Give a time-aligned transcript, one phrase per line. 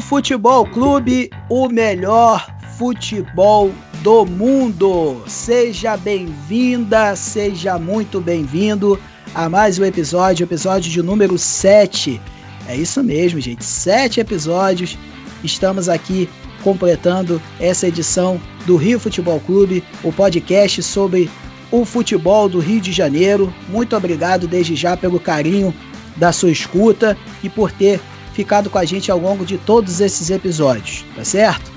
[0.00, 2.46] Futebol Clube, o melhor
[2.76, 5.22] futebol do mundo.
[5.26, 8.98] Seja bem-vinda, seja muito bem-vindo
[9.34, 12.20] a mais um episódio, episódio de número 7.
[12.66, 14.96] É isso mesmo, gente, sete episódios.
[15.42, 16.28] Estamos aqui
[16.62, 21.30] completando essa edição do Rio Futebol Clube, o podcast sobre
[21.70, 23.52] o futebol do Rio de Janeiro.
[23.68, 25.74] Muito obrigado desde já pelo carinho
[26.16, 28.00] da sua escuta e por ter
[28.38, 31.72] ficado com a gente ao longo de todos esses episódios, tá certo?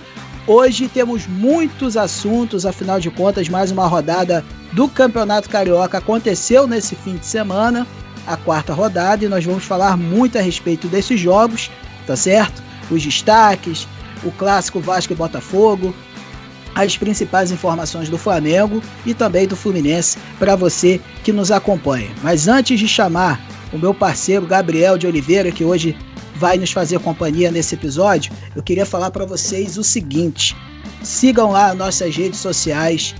[0.45, 6.93] Hoje temos muitos assuntos, afinal de contas, mais uma rodada do Campeonato Carioca aconteceu nesse
[6.93, 7.87] fim de semana,
[8.27, 11.71] a quarta rodada, e nós vamos falar muito a respeito desses jogos,
[12.05, 12.61] tá certo?
[12.91, 13.87] Os destaques,
[14.23, 15.95] o clássico Vasco e Botafogo,
[16.75, 22.11] as principais informações do Flamengo e também do Fluminense para você que nos acompanha.
[22.21, 23.41] Mas antes de chamar
[23.73, 25.97] o meu parceiro Gabriel de Oliveira, que hoje
[26.41, 30.57] vai nos fazer companhia nesse episódio, eu queria falar para vocês o seguinte:
[31.03, 33.13] sigam lá nossas redes sociais,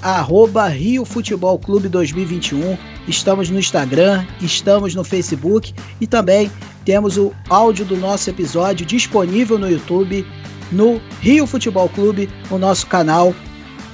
[0.00, 2.78] arroba Rio Futebol Clube 2021.
[3.08, 6.48] Estamos no Instagram, estamos no Facebook e também
[6.84, 10.24] temos o áudio do nosso episódio disponível no YouTube,
[10.70, 13.34] no Rio Futebol Clube, o nosso canal.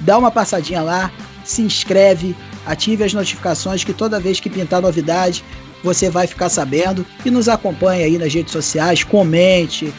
[0.01, 1.11] Dá uma passadinha lá,
[1.43, 5.43] se inscreve, ative as notificações que toda vez que pintar novidade,
[5.83, 9.93] você vai ficar sabendo e nos acompanhe aí nas redes sociais, comente,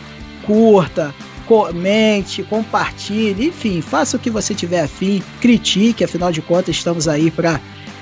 [0.44, 1.14] curta,
[1.46, 7.30] comente, compartilhe, enfim, faça o que você tiver afim, critique, afinal de contas estamos aí
[7.30, 7.60] para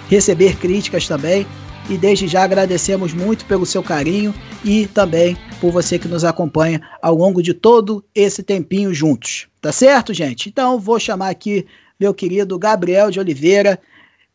[0.08, 1.46] receber críticas também.
[1.88, 6.80] E desde já agradecemos muito pelo seu carinho e também por você que nos acompanha
[7.00, 9.46] ao longo de todo esse tempinho juntos.
[9.60, 10.48] Tá certo, gente?
[10.48, 11.64] Então vou chamar aqui
[11.98, 13.78] meu querido Gabriel de Oliveira,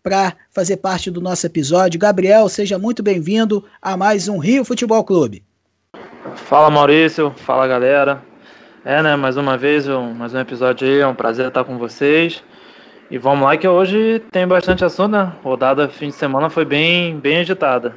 [0.04, 2.00] para fazer parte do nosso episódio.
[2.00, 5.44] Gabriel, seja muito bem-vindo a mais um Rio Futebol Clube.
[6.36, 8.22] Fala Maurício, fala galera.
[8.84, 11.78] É, né, mais uma vez, um, mais um episódio aí, é um prazer estar com
[11.78, 12.44] vocês.
[13.12, 15.34] E vamos lá que hoje tem bastante assunto, né?
[15.44, 17.96] Rodada fim de semana foi bem, bem agitada.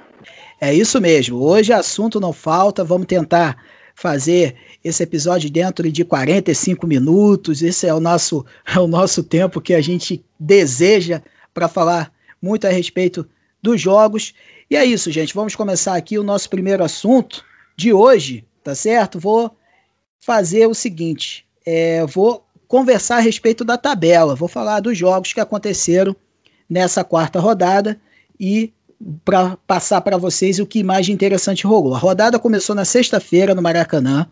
[0.61, 1.39] É isso mesmo.
[1.39, 3.57] Hoje assunto não falta, vamos tentar
[3.95, 7.63] fazer esse episódio dentro de 45 minutos.
[7.63, 11.23] Esse é o nosso é o nosso tempo que a gente deseja
[11.55, 13.27] para falar muito a respeito
[13.63, 14.35] dos jogos.
[14.69, 15.35] E é isso, gente.
[15.35, 17.43] Vamos começar aqui o nosso primeiro assunto
[17.77, 19.19] de hoje, tá certo?
[19.19, 19.57] Vou
[20.21, 25.41] fazer o seguinte: é, vou conversar a respeito da tabela, vou falar dos jogos que
[25.41, 26.15] aconteceram
[26.69, 28.01] nessa quarta rodada
[28.39, 28.73] e
[29.25, 31.95] para passar para vocês o que mais interessante rolou.
[31.95, 34.27] A rodada começou na sexta-feira no Maracanã,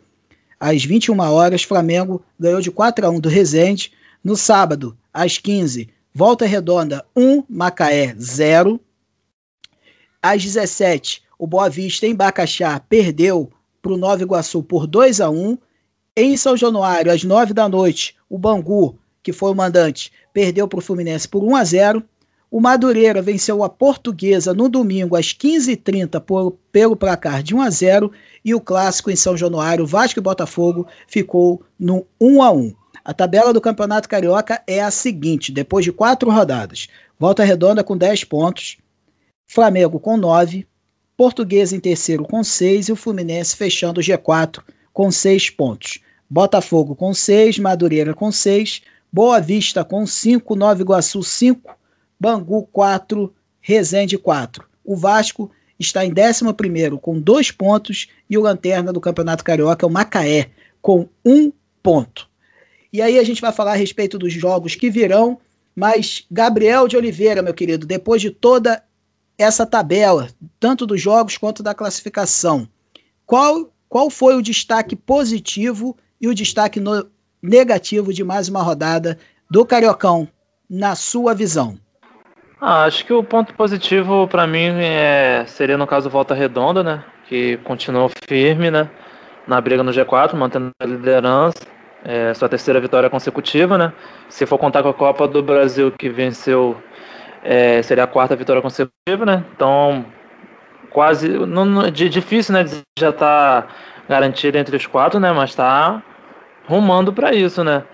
[0.59, 1.63] às 21 horas.
[1.63, 3.93] Flamengo ganhou de 4 a 1 do Resende.
[4.25, 8.79] No sábado, às 15, Volta Redonda 1, Macaé 0.
[10.23, 13.51] Às 17, o Boa Vista em Bacaxá perdeu
[13.81, 15.57] para o Nova Iguaçu por 2 a 1.
[16.15, 20.81] Em São Januário, às 9 da noite, o Bangu, que foi o mandante, perdeu para
[20.81, 22.05] o Fluminense por 1 a 0.
[22.51, 27.71] O Madureira venceu a Portuguesa no domingo às 15h30 por, pelo placar de 1 a
[27.71, 28.13] 0
[28.45, 32.82] e o clássico em São Januário, Vasco e Botafogo, ficou no 1 a 1.
[33.05, 37.97] A tabela do Campeonato Carioca é a seguinte: depois de quatro rodadas, Volta Redonda com
[37.97, 38.79] 10 pontos,
[39.47, 40.67] Flamengo com 9,
[41.17, 45.99] Português em terceiro com 6 e o Fluminense fechando o G4 com 6 pontos.
[46.29, 48.83] Botafogo com 6, Madureira com 6,
[49.13, 51.77] Boa Vista com 5, Nova Iguaçu 5,
[52.19, 54.65] Bangu 4, Resende 4.
[54.85, 59.89] O Vasco está em 11 com 2 pontos e o lanterna do Campeonato Carioca é
[59.89, 61.53] o Macaé com 1
[61.83, 62.32] ponto.
[62.93, 65.39] E aí a gente vai falar a respeito dos jogos que virão.
[65.75, 68.83] Mas, Gabriel de Oliveira, meu querido, depois de toda
[69.39, 70.29] essa tabela,
[70.61, 72.69] tanto dos jogos quanto da classificação,
[73.25, 77.11] qual, qual foi o destaque positivo e o destaque no,
[77.43, 79.19] negativo de mais uma rodada
[79.51, 80.29] do Cariocão,
[80.69, 81.77] na sua visão?
[82.61, 87.05] Ah, acho que o ponto positivo para mim é, seria no caso Volta Redonda, né?
[87.29, 88.89] Que continuou firme, né?
[89.49, 91.59] Na briga no G4, mantendo a liderança.
[92.05, 93.93] É sua terceira vitória consecutiva, né?
[94.29, 96.77] Se for contar com a Copa do Brasil que venceu,
[97.45, 99.45] é, seria a quarta vitória consecutiva, né?
[99.55, 100.05] Então,
[100.91, 101.29] quase.
[101.29, 102.65] Não, de, difícil, né?
[102.99, 103.67] Já está
[104.09, 105.33] garantido entre os quatro, né?
[105.33, 106.03] Mas está
[106.67, 107.85] rumando para isso, né?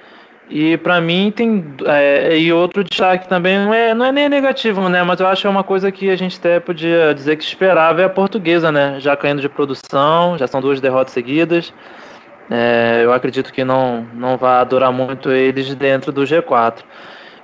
[0.50, 4.88] E para mim tem é, e outro destaque também não é, não é nem negativo,
[4.88, 5.02] né?
[5.02, 8.00] Mas eu acho que é uma coisa que a gente até podia dizer que esperava
[8.00, 8.96] é a portuguesa, né?
[8.98, 11.72] Já caindo de produção, já são duas derrotas seguidas.
[12.50, 16.82] É, eu acredito que não, não vai durar muito eles dentro do G4.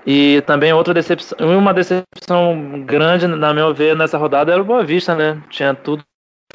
[0.06, 4.84] E também outra decepção, uma decepção grande, na meu ver, nessa rodada era o Boa
[4.84, 5.40] Vista, né?
[5.48, 6.04] Tinha tudo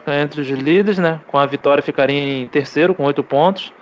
[0.08, 1.20] entre os líderes, né?
[1.28, 3.74] Com a vitória ficaria em terceiro, com oito pontos.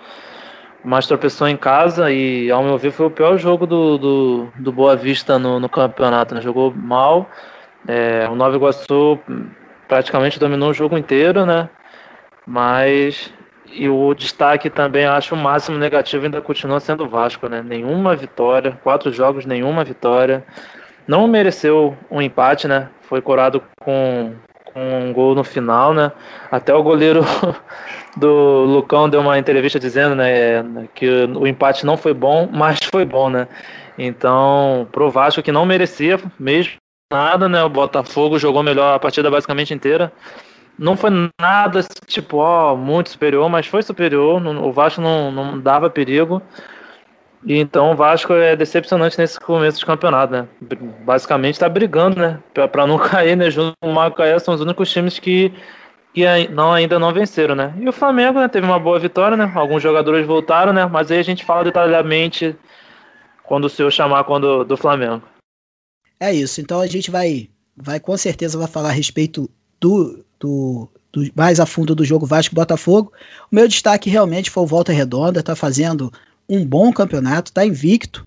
[0.84, 4.72] Mas tropeçou em casa e, ao meu ver, foi o pior jogo do, do, do
[4.72, 6.34] Boa Vista no, no campeonato.
[6.34, 6.40] Né?
[6.40, 7.28] Jogou mal.
[7.86, 9.18] É, o Nova Iguaçu
[9.86, 11.68] praticamente dominou o jogo inteiro, né?
[12.46, 13.32] Mas
[13.72, 17.62] e o destaque também, acho o máximo negativo ainda continua sendo o Vasco, né?
[17.62, 20.44] Nenhuma vitória, quatro jogos, nenhuma vitória.
[21.06, 22.88] Não mereceu um empate, né?
[23.02, 24.34] Foi corado com,
[24.64, 26.12] com um gol no final, né?
[26.50, 27.22] Até o goleiro
[28.16, 33.04] do Lucão deu uma entrevista dizendo, né, que o empate não foi bom, mas foi
[33.04, 33.48] bom, né?
[33.96, 36.74] Então, pro Vasco que não merecia mesmo
[37.10, 37.62] nada, né?
[37.62, 40.12] O Botafogo jogou melhor a partida basicamente inteira
[40.78, 41.10] não foi
[41.40, 44.40] nada tipo, ó, muito superior, mas foi superior.
[44.46, 46.40] O Vasco não, não dava perigo.
[47.44, 50.48] E então o Vasco é decepcionante nesse começo de campeonato, né?
[51.04, 52.40] Basicamente está brigando, né?
[52.70, 53.50] Para não cair, né?
[53.50, 55.52] Junto com o Macaé são os únicos times que,
[56.14, 57.74] que não, ainda não venceram, né?
[57.80, 59.50] E o Flamengo né, teve uma boa vitória, né?
[59.54, 60.86] Alguns jogadores voltaram, né?
[60.86, 62.56] Mas aí a gente fala detalhadamente
[63.44, 65.22] quando o senhor chamar quando, do Flamengo.
[66.20, 66.60] É isso.
[66.60, 69.48] Então a gente vai, vai com certeza vai falar a respeito
[69.80, 73.12] do, do, do, mais a fundo do jogo Vasco Botafogo.
[73.50, 76.12] O meu destaque realmente foi o Volta Redonda, tá fazendo
[76.48, 78.26] um bom campeonato, tá invicto,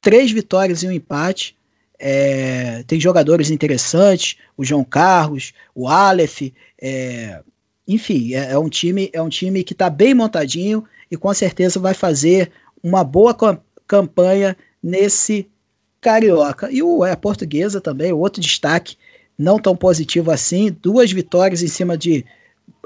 [0.00, 1.56] três vitórias e um empate.
[1.98, 6.42] É, tem jogadores interessantes, o João Carlos, o Aleph,
[6.80, 7.40] é,
[7.88, 11.80] enfim, é, é, um time é um time que está bem montadinho e com certeza
[11.80, 12.50] vai fazer
[12.82, 13.34] uma boa
[13.86, 15.48] campanha nesse
[16.00, 16.70] carioca.
[16.70, 18.96] E o é, a portuguesa também, outro destaque
[19.38, 20.74] não tão positivo assim.
[20.82, 22.24] Duas vitórias em cima de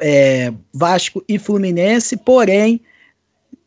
[0.01, 2.81] é, Vasco e Fluminense, porém,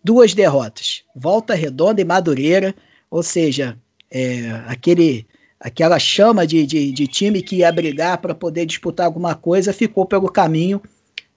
[0.04, 1.04] duas derrotas.
[1.16, 2.76] Volta Redonda e Madureira,
[3.10, 3.78] ou seja,
[4.12, 5.26] é, aquele
[5.60, 10.06] aquela chama de, de, de, time que ia brigar para poder disputar alguma coisa ficou
[10.06, 10.82] pelo caminho,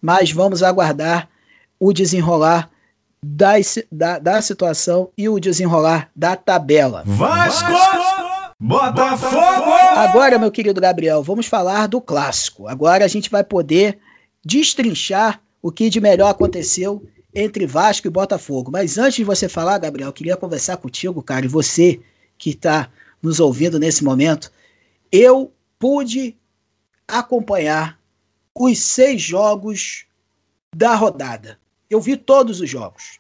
[0.02, 1.28] mas vamos aguardar
[1.78, 2.68] o desenrolar
[3.22, 3.52] da,
[3.90, 7.04] da, da situação e o desenrolar da tabela.
[7.06, 8.15] Vasco!
[8.58, 9.70] Botafogo!
[9.96, 12.66] Agora, meu querido Gabriel, vamos falar do clássico.
[12.66, 13.98] Agora a gente vai poder
[14.42, 18.70] destrinchar o que de melhor aconteceu entre Vasco e Botafogo.
[18.70, 22.00] Mas antes de você falar, Gabriel, queria conversar contigo, cara, e você
[22.38, 22.90] que está
[23.22, 24.50] nos ouvindo nesse momento.
[25.12, 26.34] Eu pude
[27.06, 27.98] acompanhar
[28.54, 30.06] os seis jogos
[30.74, 31.58] da rodada.
[31.90, 33.18] Eu vi todos os jogos.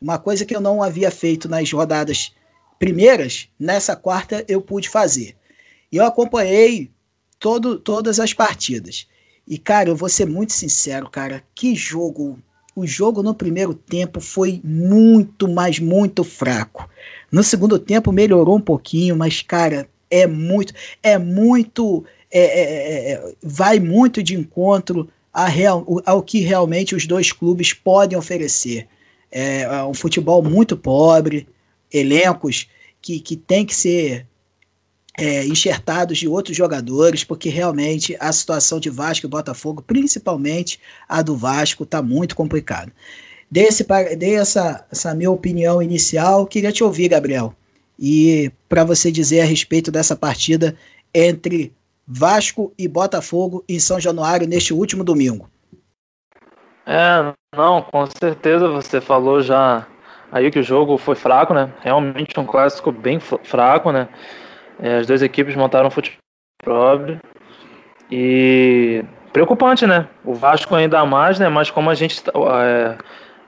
[0.00, 2.32] Uma coisa que eu não havia feito nas rodadas
[2.80, 5.36] primeiras, nessa quarta eu pude fazer.
[5.92, 6.90] E eu acompanhei
[7.38, 9.06] todo, todas as partidas.
[9.46, 12.38] E, cara, eu vou ser muito sincero, cara, que jogo.
[12.74, 16.88] O jogo no primeiro tempo foi muito, mas muito fraco.
[17.30, 20.72] No segundo tempo melhorou um pouquinho, mas, cara, é muito,
[21.02, 26.94] é muito, é, é, é, é vai muito de encontro a real, ao que realmente
[26.94, 28.88] os dois clubes podem oferecer.
[29.30, 31.46] É, é um futebol muito pobre,
[31.92, 32.68] elencos
[33.00, 34.26] que, que tem que ser
[35.18, 41.22] é, enxertados de outros jogadores, porque realmente a situação de Vasco e Botafogo, principalmente a
[41.22, 42.92] do Vasco, está muito complicada.
[43.50, 43.68] Dei,
[44.16, 47.54] dei essa, essa minha opinião inicial, queria te ouvir, Gabriel,
[47.98, 50.76] e para você dizer a respeito dessa partida
[51.12, 51.72] entre
[52.06, 55.50] Vasco e Botafogo em São Januário neste último domingo.
[56.86, 59.86] É, não, com certeza você falou já
[60.32, 61.70] aí que o jogo foi fraco, né?
[61.80, 64.08] Realmente um clássico bem fraco, né?
[64.78, 66.18] É, as duas equipes montaram futebol
[66.62, 67.20] próprio
[68.10, 70.08] e preocupante, né?
[70.24, 71.48] O Vasco ainda mais, né?
[71.48, 72.22] Mas como a gente
[72.52, 72.96] é,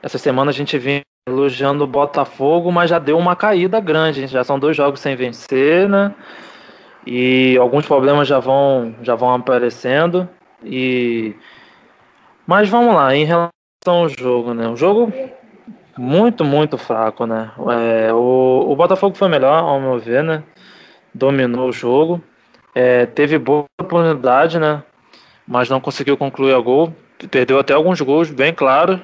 [0.02, 4.26] essa semana a gente vem elogiando o Botafogo, mas já deu uma caída grande.
[4.26, 6.14] Já são dois jogos sem vencer, né?
[7.06, 10.28] E alguns problemas já vão já vão aparecendo
[10.64, 11.34] e
[12.46, 13.52] mas vamos lá, em relação
[13.86, 14.68] ao jogo, né?
[14.68, 15.12] O jogo
[15.96, 17.50] muito, muito fraco, né?
[17.70, 20.42] É, o, o Botafogo foi melhor, ao meu ver, né?
[21.14, 22.22] Dominou o jogo.
[22.74, 24.82] É, teve boa oportunidade, né?
[25.46, 26.94] Mas não conseguiu concluir a gol.
[27.30, 28.98] Perdeu até alguns gols bem claros.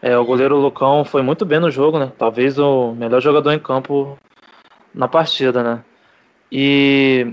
[0.00, 2.10] É, o goleiro Lucão foi muito bem no jogo, né?
[2.18, 4.18] Talvez o melhor jogador em campo
[4.94, 5.80] na partida, né?
[6.50, 7.32] E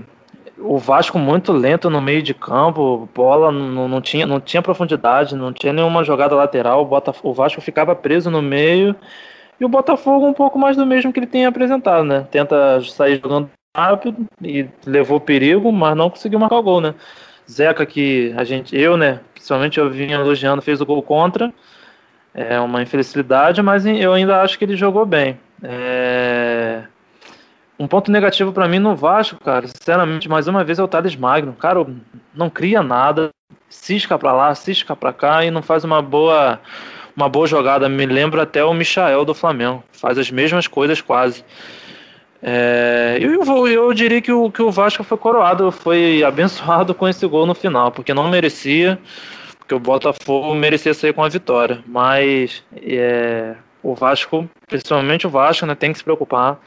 [0.60, 5.34] o Vasco muito lento no meio de campo, bola não, não, tinha, não tinha profundidade,
[5.34, 8.94] não tinha nenhuma jogada lateral, o, Botafogo, o Vasco ficava preso no meio
[9.58, 12.26] e o Botafogo um pouco mais do mesmo que ele tem apresentado, né?
[12.30, 16.94] Tenta sair jogando rápido e levou perigo, mas não conseguiu marcar o gol, né?
[17.50, 21.52] Zeca que a gente, eu, né, principalmente eu vinha elogiando, fez o gol contra,
[22.32, 25.38] é uma infelicidade, mas eu ainda acho que ele jogou bem.
[25.62, 26.39] É...
[27.90, 31.52] Ponto negativo para mim no Vasco, cara, sinceramente, mais uma vez é o Thales Magno.
[31.54, 31.84] Cara,
[32.32, 33.30] não cria nada.
[33.68, 36.60] cisca para lá, cisca para cá e não faz uma boa
[37.16, 37.88] uma boa jogada.
[37.88, 41.44] Me lembra até o Michael do Flamengo, faz as mesmas coisas quase.
[42.40, 47.08] É, eu, eu, eu diria que o, que o Vasco foi coroado, foi abençoado com
[47.08, 49.00] esse gol no final, porque não merecia,
[49.58, 51.82] porque o Botafogo merecia sair com a vitória.
[51.88, 56.60] Mas é, o Vasco, principalmente o Vasco, né, tem que se preocupar.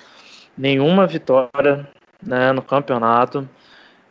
[0.57, 1.87] Nenhuma vitória
[2.21, 3.47] né, no campeonato.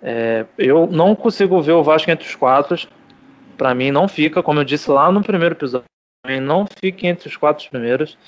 [0.02, 2.76] É, eu não consigo ver o Vasco entre os quatro.
[3.56, 5.86] Para mim, não fica, como eu disse lá no primeiro episódio,
[6.40, 8.18] não fica entre os quatro primeiros.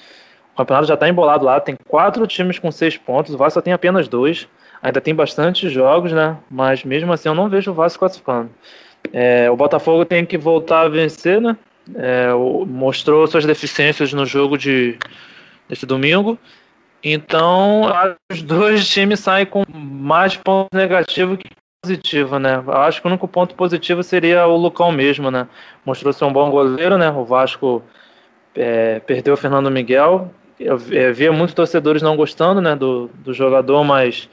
[0.53, 3.73] O campeonato já está embolado lá, tem quatro times com seis pontos, o Vasco tem
[3.73, 4.49] apenas dois.
[4.81, 6.37] Ainda tem bastante jogos, né?
[6.51, 8.51] Mas mesmo assim eu não vejo o Vasco classificando.
[9.13, 11.57] É, o Botafogo tem que voltar a vencer, né?
[11.95, 12.29] É,
[12.67, 14.99] mostrou suas deficiências no jogo de
[15.69, 16.39] desse domingo.
[17.05, 17.83] Então,
[18.33, 21.51] os dois times saem com mais pontos negativos que
[21.85, 22.65] positivo, né?
[22.67, 25.47] Acho que o único ponto positivo seria o Lucão mesmo, né?
[25.85, 27.11] Mostrou ser um bom goleiro, né?
[27.11, 27.83] O Vasco
[28.55, 30.31] é, perdeu o Fernando Miguel.
[30.59, 34.31] Eu, eu via muitos torcedores não gostando, né, do, do jogador, mas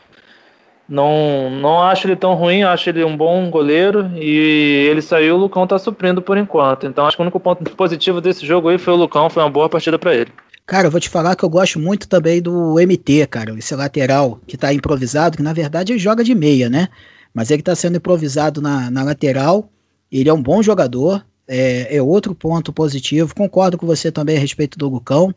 [0.88, 5.40] não, não acho ele tão ruim, acho ele um bom goleiro e ele saiu, o
[5.40, 6.86] Lucão tá suprindo por enquanto.
[6.86, 9.50] Então acho que o único ponto positivo desse jogo aí foi o Lucão, foi uma
[9.50, 10.32] boa partida para ele.
[10.66, 14.40] Cara, eu vou te falar que eu gosto muito também do MT, cara, esse lateral
[14.48, 16.88] que tá improvisado, que na verdade ele joga de meia, né?
[17.34, 19.70] Mas ele tá sendo improvisado na, na lateral.
[20.12, 23.36] Ele é um bom jogador, é, é, outro ponto positivo.
[23.36, 25.34] Concordo com você também a respeito do Lucão,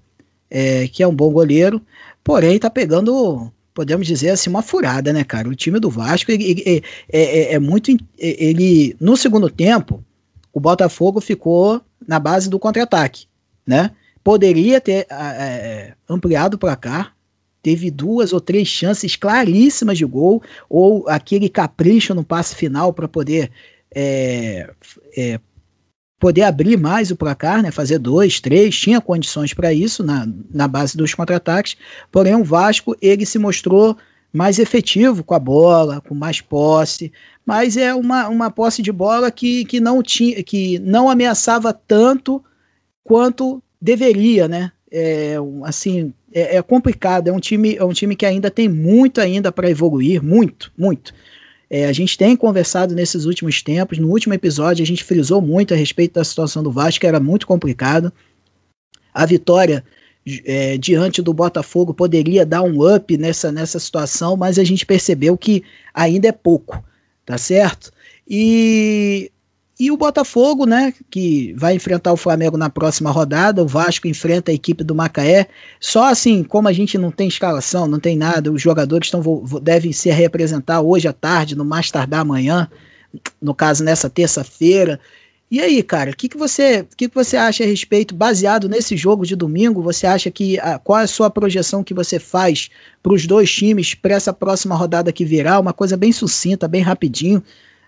[0.50, 1.80] é, que é um bom goleiro,
[2.22, 5.48] porém tá pegando, podemos dizer assim, uma furada, né, cara?
[5.48, 7.90] O time do Vasco ele, ele, é, é, é muito.
[8.18, 10.04] Ele, no segundo tempo,
[10.52, 13.26] o Botafogo ficou na base do contra-ataque,
[13.66, 13.90] né?
[14.24, 17.14] Poderia ter é, ampliado o placar,
[17.62, 23.06] teve duas ou três chances claríssimas de gol, ou aquele capricho no passe final para
[23.06, 23.50] poder
[23.94, 24.70] é,
[25.16, 25.40] é,
[26.18, 30.66] poder abrir mais o placar, né, fazer dois, três, tinha condições para isso na, na
[30.66, 31.76] base dos contra-ataques,
[32.10, 33.96] porém o Vasco ele se mostrou
[34.32, 37.12] mais efetivo com a bola, com mais posse,
[37.46, 42.42] mas é uma, uma posse de bola que, que, não tinha, que não ameaçava tanto
[43.04, 44.72] quanto deveria, né?
[44.90, 49.20] É, assim, é, é complicado, é um time, é um time que ainda tem muito
[49.20, 51.12] ainda para evoluir, muito, muito.
[51.68, 53.98] É, a gente tem conversado nesses últimos tempos.
[53.98, 57.20] No último episódio, a gente frisou muito a respeito da situação do Vasco, que era
[57.20, 58.10] muito complicado.
[59.12, 59.84] A vitória
[60.46, 65.36] é, diante do Botafogo poderia dar um up nessa, nessa situação, mas a gente percebeu
[65.36, 65.62] que
[65.92, 66.82] ainda é pouco,
[67.26, 67.92] tá certo?
[68.26, 69.30] E
[69.78, 74.52] e o Botafogo, né, que vai enfrentar o Flamengo na próxima rodada, o Vasco enfrenta
[74.52, 75.48] a equipe do Macaé.
[75.80, 79.20] Só assim, como a gente não tem escalação, não tem nada, os jogadores estão,
[79.60, 82.70] devem se representar hoje à tarde, no mais tardar amanhã,
[83.42, 85.00] no caso nessa terça-feira.
[85.50, 88.96] E aí, cara, o que, que, você, que, que você acha a respeito, baseado nesse
[88.96, 89.82] jogo de domingo?
[89.82, 92.70] Você acha que a, qual é a sua projeção que você faz
[93.02, 95.58] para os dois times para essa próxima rodada que virá?
[95.58, 97.42] Uma coisa bem sucinta, bem rapidinho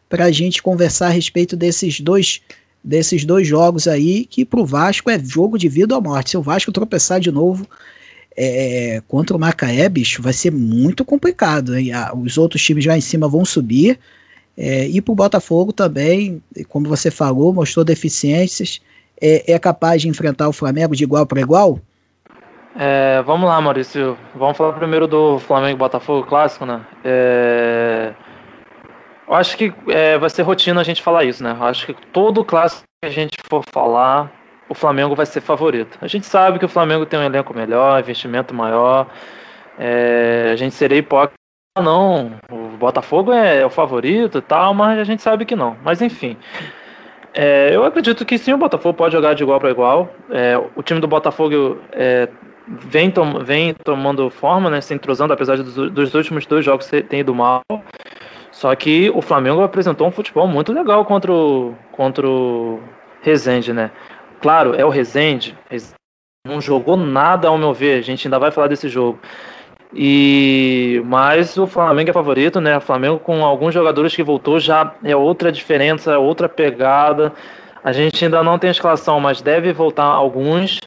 [0.08, 2.40] para a gente conversar a respeito desses dois
[2.82, 6.30] desses dois jogos aí, que para o Vasco é jogo de vida ou morte.
[6.30, 7.66] Se o Vasco tropeçar de novo
[8.36, 11.72] é, contra o Macaé, bicho, vai ser muito complicado.
[12.22, 13.98] Os outros times lá em cima vão subir.
[14.56, 18.80] É, e para o Botafogo também, como você falou, mostrou deficiências.
[19.20, 21.80] É, é capaz de enfrentar o Flamengo de igual para igual?
[22.78, 24.16] É, vamos lá, Maurício.
[24.34, 26.86] Vamos falar primeiro do Flamengo Botafogo clássico, né?
[27.02, 28.12] É,
[29.28, 31.56] eu acho que é, vai ser rotina a gente falar isso, né?
[31.58, 34.30] Eu acho que todo clássico que a gente for falar,
[34.68, 35.98] o Flamengo vai ser favorito.
[36.00, 39.06] A gente sabe que o Flamengo tem um elenco melhor, investimento maior.
[39.78, 41.34] É, a gente seria hipócrita.
[41.78, 45.76] Não, o Botafogo é, é, o favorito e tal, mas a gente sabe que não.
[45.84, 46.36] Mas enfim.
[47.34, 50.08] É, eu acredito que sim, o Botafogo pode jogar de igual para igual.
[50.30, 52.28] É, o time do Botafogo é,
[52.66, 57.12] vem, tom, vem tomando forma, né, se entrosando, apesar dos, dos últimos dois jogos ter
[57.12, 57.60] ido mal.
[58.56, 62.80] Só que o Flamengo apresentou um futebol muito legal contra o, contra o
[63.20, 63.90] Rezende, né?
[64.40, 65.54] Claro, é o Rezende,
[66.46, 69.18] não jogou nada ao meu ver, a gente ainda vai falar desse jogo.
[69.94, 72.78] E mas o Flamengo é favorito, né?
[72.78, 77.34] O Flamengo com alguns jogadores que voltou já é outra diferença, outra pegada.
[77.84, 80.78] A gente ainda não tem escalação, mas deve voltar alguns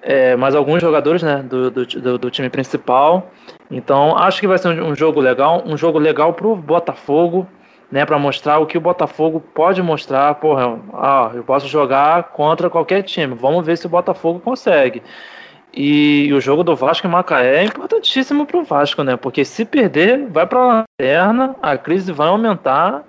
[0.00, 3.32] é, mais alguns jogadores né, do, do, do, time principal.
[3.74, 7.44] Então acho que vai ser um, jogo legal, um jogo legal para o Botafogo,
[7.90, 10.36] né, para mostrar o que o Botafogo pode mostrar.
[10.36, 13.34] Porra, ah, eu posso jogar contra qualquer time.
[13.34, 15.02] Vamos ver se o Botafogo consegue.
[15.72, 19.16] E, e o jogo do Vasco em Macaé é importantíssimo para o Vasco, né?
[19.16, 23.02] Porque se perder, vai para lanterna, a crise vai aumentar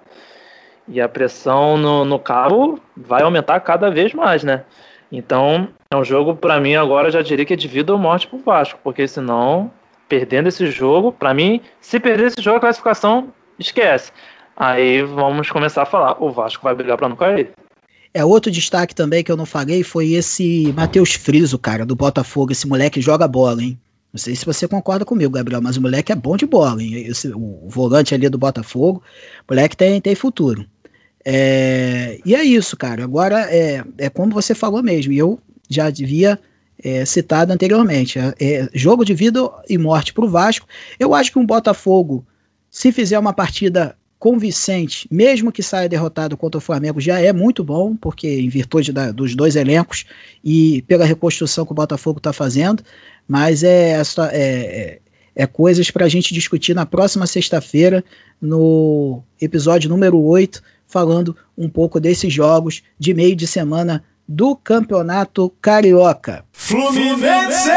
[0.87, 4.63] E a pressão no, no cabo vai aumentar cada vez mais, né?
[5.11, 8.27] Então, é um jogo, para mim, agora já diria que é de vida ou morte
[8.27, 9.71] pro Vasco, porque senão,
[10.07, 14.11] perdendo esse jogo, para mim, se perder esse jogo, a classificação esquece.
[14.55, 17.51] Aí vamos começar a falar, o Vasco vai brigar para não cair.
[18.13, 22.53] É, outro destaque também que eu não falei foi esse Matheus Friso, cara, do Botafogo.
[22.53, 23.77] Esse moleque joga bola, hein?
[24.13, 26.95] Não sei se você concorda comigo, Gabriel, mas o moleque é bom de bola, hein?
[26.95, 29.03] Esse, o volante ali do Botafogo,
[29.41, 30.65] o moleque tem, tem futuro.
[31.25, 33.03] É, e é isso, cara.
[33.03, 35.37] Agora é, é como você falou mesmo, eu
[35.69, 36.39] já devia
[36.85, 38.19] é, citado anteriormente.
[38.19, 40.67] É, é jogo de vida e morte para o Vasco.
[40.99, 42.23] Eu acho que um Botafogo,
[42.69, 47.63] se fizer uma partida convincente, mesmo que saia derrotado contra o Flamengo, já é muito
[47.63, 50.05] bom, porque em virtude da, dos dois elencos
[50.43, 52.83] e pela reconstrução que o Botafogo está fazendo,
[53.27, 54.01] mas é, é,
[54.31, 54.99] é,
[55.35, 58.03] é coisas para a gente discutir na próxima sexta-feira,
[58.39, 65.49] no episódio número 8, falando um pouco desses jogos de meio de semana do Campeonato
[65.61, 66.43] Carioca.
[66.51, 67.69] Fluminense!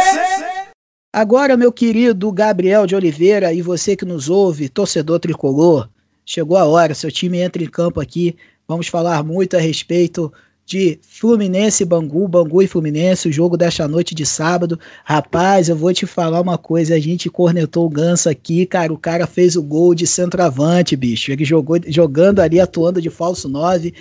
[1.12, 5.88] Agora, meu querido Gabriel de Oliveira e você que nos ouve, torcedor tricolor,
[6.24, 8.36] chegou a hora, seu time entra em campo aqui.
[8.66, 10.32] Vamos falar muito a respeito
[10.68, 14.78] de Fluminense e Bangu, Bangu e Fluminense, o jogo desta noite de sábado.
[15.02, 18.98] Rapaz, eu vou te falar uma coisa, a gente cornetou o Ganso aqui, cara, o
[18.98, 21.32] cara fez o gol de centroavante, bicho.
[21.32, 23.94] Ele jogou jogando ali, atuando de falso 9,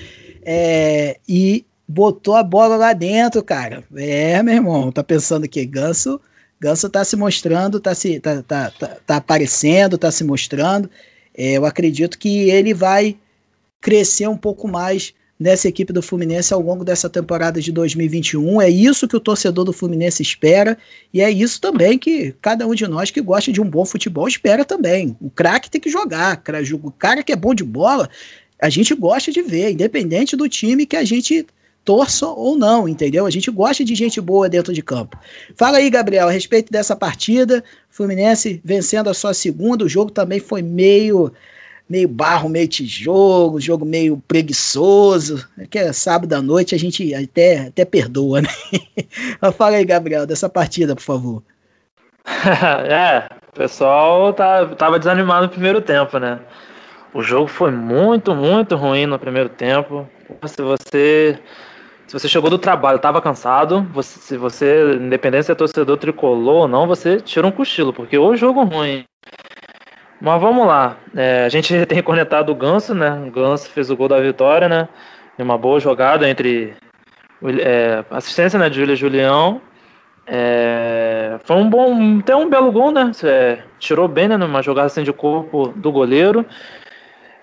[0.44, 3.84] é, e botou a bola lá dentro, cara.
[3.96, 6.20] É, meu irmão, tá pensando que Ganso,
[6.60, 10.90] Ganso tá se mostrando, tá se tá, tá, tá, tá aparecendo, tá se mostrando.
[11.36, 13.18] É, eu acredito que ele vai
[13.80, 18.60] crescer um pouco mais nessa equipe do Fluminense ao longo dessa temporada de 2021.
[18.60, 20.78] É isso que o torcedor do Fluminense espera
[21.14, 24.28] e é isso também que cada um de nós que gosta de um bom futebol
[24.28, 25.16] espera também.
[25.22, 26.42] O craque tem que jogar,
[26.84, 28.10] o cara que é bom de bola,
[28.60, 31.46] a gente gosta de ver, independente do time que a gente
[31.88, 33.26] torça ou não, entendeu?
[33.26, 35.18] A gente gosta de gente boa dentro de campo.
[35.56, 37.64] Fala aí, Gabriel, a respeito dessa partida.
[37.90, 39.86] Fluminense vencendo a sua segunda.
[39.86, 41.32] O jogo também foi meio
[41.90, 45.48] meio barro, meio tijolo, jogo meio preguiçoso.
[45.70, 48.50] Que é sábado à noite a gente até, até perdoa, né?
[49.58, 51.42] Fala aí, Gabriel, dessa partida, por favor.
[52.28, 56.42] é, o pessoal tá, tava desanimado no primeiro tempo, né?
[57.14, 60.06] O jogo foi muito, muito ruim no primeiro tempo.
[60.46, 61.40] Se você
[62.08, 66.62] se você chegou do trabalho, estava cansado, você, se você, independente se é torcedor tricolor
[66.62, 69.04] ou não, você tira um cochilo, porque o jogo ruim.
[70.22, 70.98] Mas vamos lá.
[71.16, 73.12] É, a gente tem conectado o Ganso, né?
[73.28, 74.88] O Ganso fez o gol da vitória, né?
[75.38, 76.74] Uma boa jogada entre
[77.44, 79.62] é, assistência né, de Júlia Julião.
[80.26, 83.12] É, foi um bom, até um belo gol, né?
[83.24, 84.38] É, tirou bem, né?
[84.38, 86.46] Numa jogada assim de corpo do goleiro.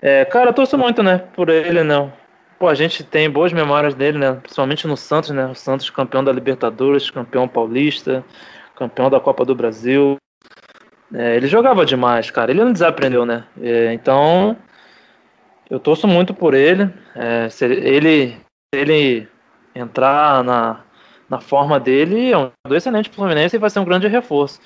[0.01, 1.23] É, cara, eu torço muito, né?
[1.35, 2.11] Por ele, não.
[2.57, 4.33] Pô, a gente tem boas memórias dele, né?
[4.41, 5.45] Principalmente no Santos, né?
[5.47, 8.23] O Santos campeão da Libertadores, campeão paulista,
[8.75, 10.17] campeão da Copa do Brasil.
[11.13, 12.51] É, ele jogava demais, cara.
[12.51, 13.43] Ele não desaprendeu, né?
[13.61, 14.57] É, então,
[15.69, 16.89] eu torço muito por ele.
[17.13, 18.37] É, se ele,
[18.73, 19.27] ele
[19.75, 20.79] entrar na,
[21.29, 24.61] na forma dele, é um excelente Fluminense e vai ser um grande reforço.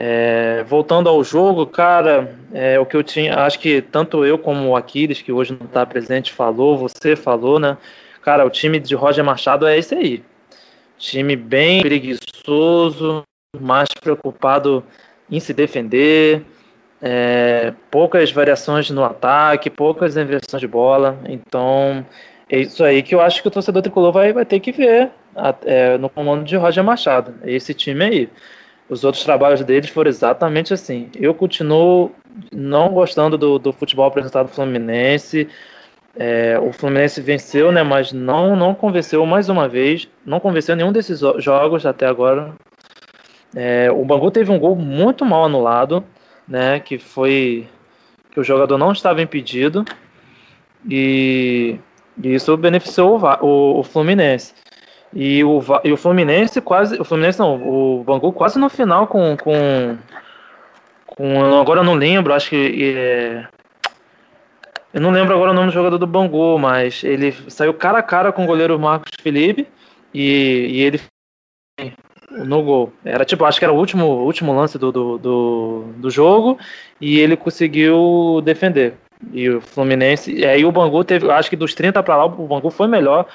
[0.00, 4.68] É, voltando ao jogo, cara, é, o que eu tinha, acho que tanto eu como
[4.68, 7.76] o Aquiles, que hoje não está presente, falou, você falou, né?
[8.22, 10.22] Cara, o time de Roger Machado é esse aí.
[10.98, 13.24] Time bem preguiçoso,
[13.60, 14.84] mais preocupado
[15.28, 16.44] em se defender,
[17.02, 21.18] é, poucas variações no ataque, poucas inversões de bola.
[21.28, 22.06] Então,
[22.48, 25.10] é isso aí que eu acho que o torcedor tricolor vai, vai ter que ver
[25.64, 27.34] é, no comando de Roger Machado.
[27.42, 28.30] Esse time aí.
[28.88, 31.10] Os outros trabalhos deles foram exatamente assim.
[31.14, 32.10] Eu continuo
[32.52, 35.48] não gostando do, do futebol apresentado do Fluminense.
[36.16, 37.82] É, o Fluminense venceu, né?
[37.82, 40.08] Mas não, não convenceu mais uma vez.
[40.24, 42.54] Não convenceu nenhum desses jogos até agora.
[43.54, 46.02] É, o Bangu teve um gol muito mal anulado,
[46.46, 46.80] né?
[46.80, 47.68] Que foi
[48.30, 49.84] que o jogador não estava impedido
[50.88, 51.78] e,
[52.22, 54.54] e isso beneficiou o, o, o Fluminense.
[55.12, 57.00] E o, e o Fluminense quase.
[57.00, 59.36] O Fluminense não, o Bangu quase no final com.
[59.36, 59.96] com,
[61.06, 62.94] com agora eu não lembro, acho que.
[62.96, 63.46] É,
[64.92, 68.02] eu não lembro agora o nome do jogador do Bangu, mas ele saiu cara a
[68.02, 69.66] cara com o goleiro Marcos Felipe
[70.12, 71.00] e, e ele
[72.30, 72.92] no gol.
[73.04, 76.58] Era tipo, acho que era o último, último lance do, do, do, do jogo
[77.00, 78.94] e ele conseguiu defender.
[79.32, 82.46] E o Fluminense, e aí o Bangu teve, acho que dos 30 para lá, o
[82.46, 83.26] Bangu foi melhor,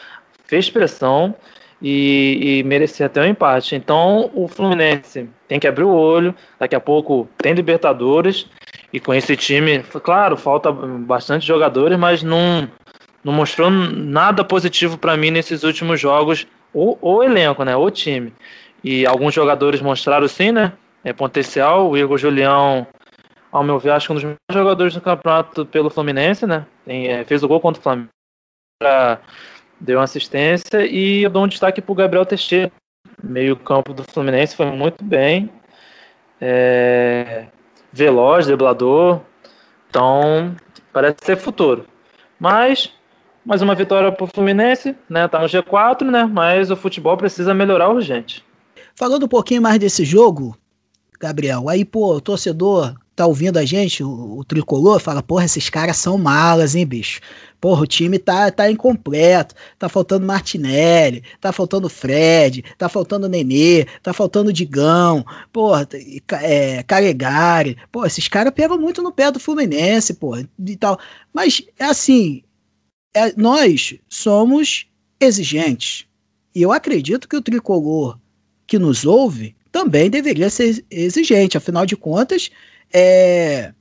[0.46, 1.36] fez pressão
[1.84, 3.76] e, e até um empate.
[3.76, 6.34] Então o Fluminense tem que abrir o olho.
[6.58, 8.48] Daqui a pouco tem Libertadores
[8.94, 12.70] e com esse time, claro, falta bastante jogadores, mas não
[13.24, 18.34] não mostrou nada positivo para mim nesses últimos jogos, o, o elenco, né, o time.
[18.84, 20.74] E alguns jogadores mostraram sim, né,
[21.06, 21.90] é, potencial.
[21.90, 22.86] O Igor Julião,
[23.50, 27.08] ao meu ver, acho que um dos melhores jogadores do campeonato pelo Fluminense, né, Tem,
[27.08, 28.10] é, fez o gol contra o Flamengo,
[29.84, 32.72] deu uma assistência e eu dou um destaque para o Gabriel Teixeira,
[33.22, 35.50] meio campo do Fluminense, foi muito bem.
[36.40, 37.48] É,
[37.92, 39.20] veloz, deblador.
[39.90, 40.56] Então,
[40.94, 41.86] parece ser futuro.
[42.40, 42.92] Mas,
[43.46, 45.28] mais uma vitória para o Fluminense, né?
[45.28, 46.24] Tá no G4, né?
[46.24, 48.44] Mas o futebol precisa melhorar urgente.
[48.96, 50.58] Falando um pouquinho mais desse jogo,
[51.20, 55.98] Gabriel, aí, pô, torcedor tá ouvindo a gente, o, o, tricolor, fala, porra, esses caras
[55.98, 57.20] são malas, hein, bicho?
[57.62, 63.86] Porra, o time tá, tá incompleto, tá faltando Martinelli, tá faltando Fred, tá faltando Nenê,
[64.02, 65.88] tá faltando Digão, porra,
[66.42, 71.00] é, Calegari, pô, esses caras pegam muito no pé do Fluminense, porra, e tal.
[71.32, 72.44] Mas, é assim,
[73.14, 74.88] é, nós somos
[75.20, 76.06] exigentes.
[76.54, 78.18] E eu acredito que o tricolor
[78.68, 82.52] que nos ouve também deveria ser exigente, afinal de contas,
[82.94, 83.74] é,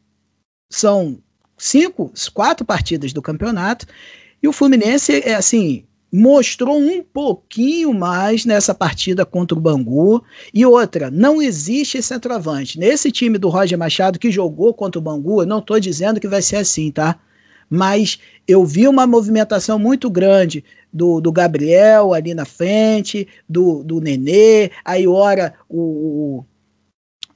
[0.71, 1.19] são
[1.59, 3.87] cinco, quatro partidas do campeonato
[4.43, 10.23] e o Fluminense é assim mostrou um pouquinho mais nessa partida contra o Bangu.
[10.53, 12.79] E outra, não existe centroavante.
[12.79, 16.29] Nesse time do Roger Machado que jogou contra o Bangu, eu não estou dizendo que
[16.29, 17.19] vai ser assim, tá?
[17.71, 23.99] Mas eu vi uma movimentação muito grande do, do Gabriel ali na frente, do, do
[23.99, 26.45] Nenê, aí ora o,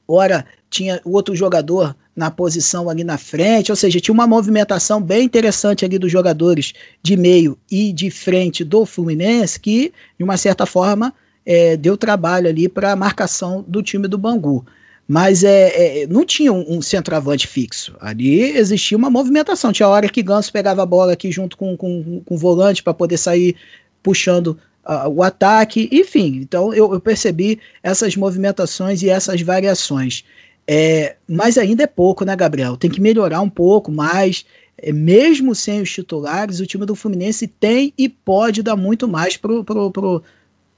[0.06, 5.02] ora tinha o outro jogador na posição ali na frente, ou seja, tinha uma movimentação
[5.02, 10.36] bem interessante ali dos jogadores de meio e de frente do Fluminense, que, de uma
[10.36, 11.12] certa forma,
[11.44, 14.64] é, deu trabalho ali para a marcação do time do Bangu.
[15.06, 17.94] Mas é, é, não tinha um, um, centroavante fixo.
[18.00, 19.72] Ali existia uma movimentação.
[19.72, 22.92] Tinha hora que Ganso pegava a bola aqui junto com, com, com o volante para
[22.92, 23.54] poder sair
[24.02, 25.88] puxando uh, o ataque.
[25.92, 30.24] Enfim, então eu, eu percebi essas movimentações e essas variações.
[30.66, 32.76] É, mas ainda é pouco, né, Gabriel?
[32.76, 34.44] Tem que melhorar um pouco mais.
[34.78, 39.36] É, mesmo sem os titulares, o time do Fluminense tem e pode dar muito mais
[39.36, 40.22] pro, pro, pro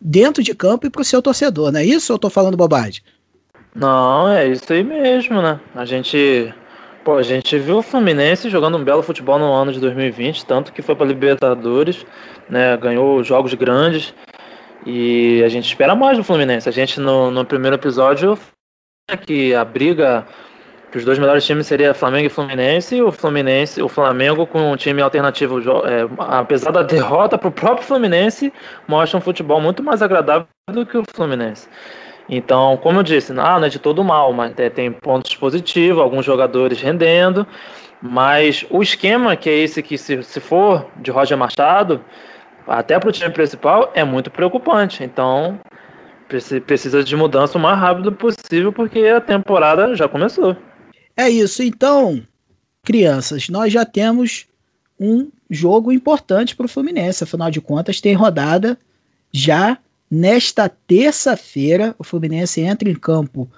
[0.01, 2.57] dentro de campo e para o seu torcedor, não é isso ou eu tô falando
[2.57, 3.03] bobagem?
[3.75, 5.61] Não, é isso aí mesmo, né?
[5.75, 6.53] A gente,
[7.09, 10.71] pô, a gente viu o Fluminense jogando um belo futebol no ano de 2020, tanto
[10.71, 12.05] que foi para Libertadores,
[12.51, 12.77] né?
[12.77, 14.12] Ganhou jogos grandes
[14.85, 16.68] e a gente espera mais do Fluminense.
[16.68, 18.38] A gente no, no primeiro episódio
[19.25, 20.27] que a briga
[20.92, 24.73] que os dois melhores times seria Flamengo e Fluminense, e o Fluminense, o Flamengo com
[24.73, 28.53] um time alternativo, é, apesar da derrota para o próprio Fluminense,
[28.87, 31.68] mostra um futebol muito mais agradável do que o Fluminense.
[32.29, 36.03] Então, como eu disse, não, não é de todo mal, mas é, tem pontos positivos,
[36.03, 37.47] alguns jogadores rendendo,
[38.03, 42.05] mas o esquema que é esse que se, se for de Roger Machado,
[42.67, 45.03] até para o time principal, é muito preocupante.
[45.03, 45.59] Então,
[46.67, 50.55] precisa de mudança o mais rápido possível, porque a temporada já começou.
[51.17, 51.62] É isso.
[51.62, 52.23] Então,
[52.85, 54.47] crianças, nós já temos
[55.01, 57.25] um jogo importante para o Fluminense.
[57.25, 58.79] Afinal de contas, tem rodada
[59.33, 59.79] já
[60.11, 61.94] nesta terça-feira.
[61.99, 63.49] O Fluminense entra em campo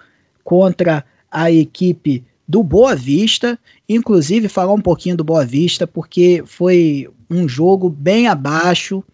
[0.43, 3.59] contra a equipe do Boa Vista.
[3.89, 9.05] Inclusive, falar um pouquinho do Boa Vista, porque foi um jogo bem abaixo.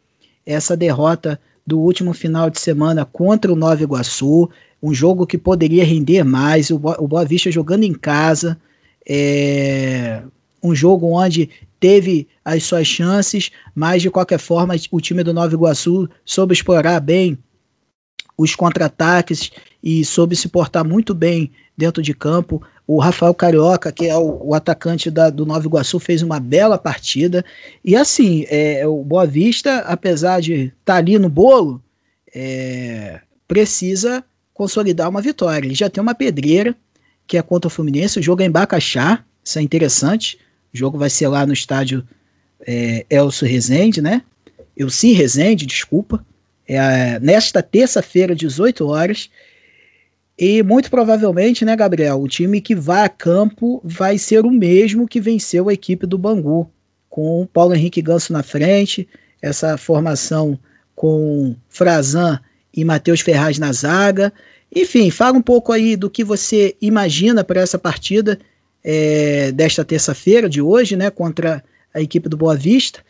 [0.45, 4.49] Essa derrota do último final de semana contra o Nova Iguaçu,
[4.81, 8.57] um jogo que poderia render mais, o, Bo o Boa Vista jogando em casa,
[9.09, 10.23] é,
[10.63, 15.55] um jogo onde teve as suas chances, mas de qualquer forma o time do Nova
[15.55, 17.39] Iguaçu soube explorar bem
[18.37, 19.51] os contra-ataques
[19.83, 22.63] e soube se portar muito bem dentro de campo.
[22.87, 26.79] O Rafael Carioca, que é o, o atacante da, do Nova Iguaçu, fez uma bela
[26.79, 27.45] partida.
[27.85, 31.83] E assim, é, o Boa Vista, apesar de estar tá ali no bolo,
[32.35, 35.67] é, precisa consolidar uma vitória.
[35.67, 36.75] Ele já tem uma pedreira,
[37.27, 38.19] que é contra o Fluminense.
[38.19, 40.39] O jogo é em Bacaxá, isso é interessante.
[40.77, 42.07] O jogo vai ser lá no estádio
[42.67, 44.21] é, Elcio Rezende, né?
[44.77, 46.23] Elci Rezende, desculpa.
[46.69, 49.31] É, nesta terça-feira, 18 horas.
[50.39, 55.09] E muito provavelmente, né, Gabriel, o time que vai a campo vai ser o mesmo
[55.09, 56.71] que venceu a equipe do Bangu,
[57.09, 59.09] com Paulo Henrique Ganso na frente,
[59.41, 60.59] essa formação
[60.95, 62.39] com Frazan
[62.75, 64.31] e Matheus Ferraz na zaga.
[64.75, 68.39] Enfim, fala um pouco aí do que você imagina para essa partida
[68.89, 73.01] é, desta terça-feira, de hoje, né, contra a equipe do Boa Vista.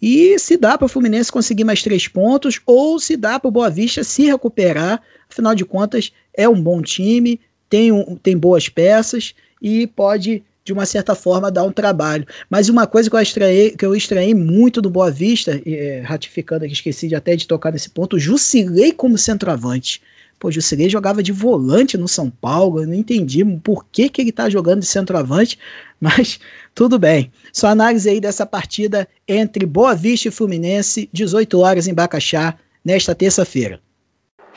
[0.00, 3.50] E se dá para o Fluminense conseguir mais três pontos, ou se dá para o
[3.50, 8.70] Boa Vista se recuperar, afinal de contas, é um bom time, tem, um, tem boas
[8.70, 12.26] peças e pode de uma certa forma, dar um trabalho.
[12.50, 16.64] Mas uma coisa que eu estranhei, que eu estranhei muito do Boa Vista, é, ratificando
[16.64, 20.02] aqui, esqueci de até de tocar nesse ponto, Jusilei como centroavante.
[20.38, 24.32] Pô, Jusilei jogava de volante no São Paulo, eu não entendi por que, que ele
[24.32, 25.58] tá jogando de centroavante,
[26.00, 26.38] mas
[26.74, 27.32] tudo bem.
[27.52, 33.14] Sua análise aí dessa partida entre Boa Vista e Fluminense, 18 horas em Bacaxá, nesta
[33.14, 33.80] terça-feira.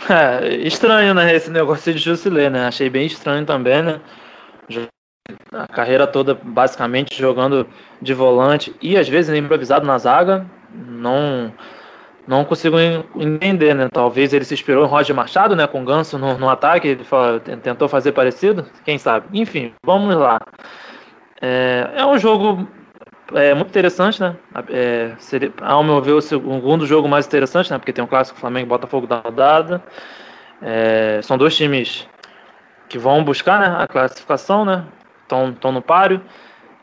[0.10, 2.68] É, estranho, né, esse negócio de Jusilei, né?
[2.68, 4.00] Achei bem estranho também, né?
[5.52, 7.68] a carreira toda basicamente jogando
[8.02, 11.54] de volante e às vezes improvisado na zaga, não
[12.30, 12.78] não consigo
[13.16, 13.90] entender, né?
[13.92, 15.66] Talvez ele se inspirou em Roger Machado, né?
[15.66, 17.04] Com Ganso no, no ataque, ele
[17.64, 19.26] tentou fazer parecido, quem sabe?
[19.34, 20.40] Enfim, vamos lá.
[21.42, 22.68] É, é um jogo
[23.34, 24.36] é, muito interessante, né?
[24.70, 27.80] É, seria, ao meu ver, o segundo jogo mais interessante, né?
[27.80, 29.82] Porque tem um clássico Flamengo e Botafogo da rodada.
[30.62, 32.08] É, são dois times
[32.88, 34.86] que vão buscar né, a classificação, né?
[35.24, 36.22] estão no páreo.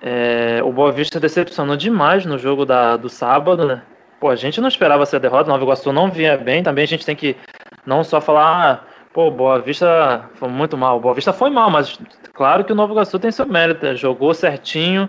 [0.03, 3.83] É, o Boa Vista decepcionou demais no jogo da, do sábado, né?
[4.19, 6.63] Pô, a gente não esperava ser derrota, Nova Iguaçu não vinha bem.
[6.63, 7.37] Também a gente tem que
[7.85, 8.81] não só falar, ah,
[9.13, 10.99] pô, Boa Vista foi muito mal.
[11.01, 11.99] Boa Vista foi mal, mas
[12.33, 13.95] claro que o Nova Iguaçu tem seu mérito, né?
[13.95, 15.09] jogou certinho,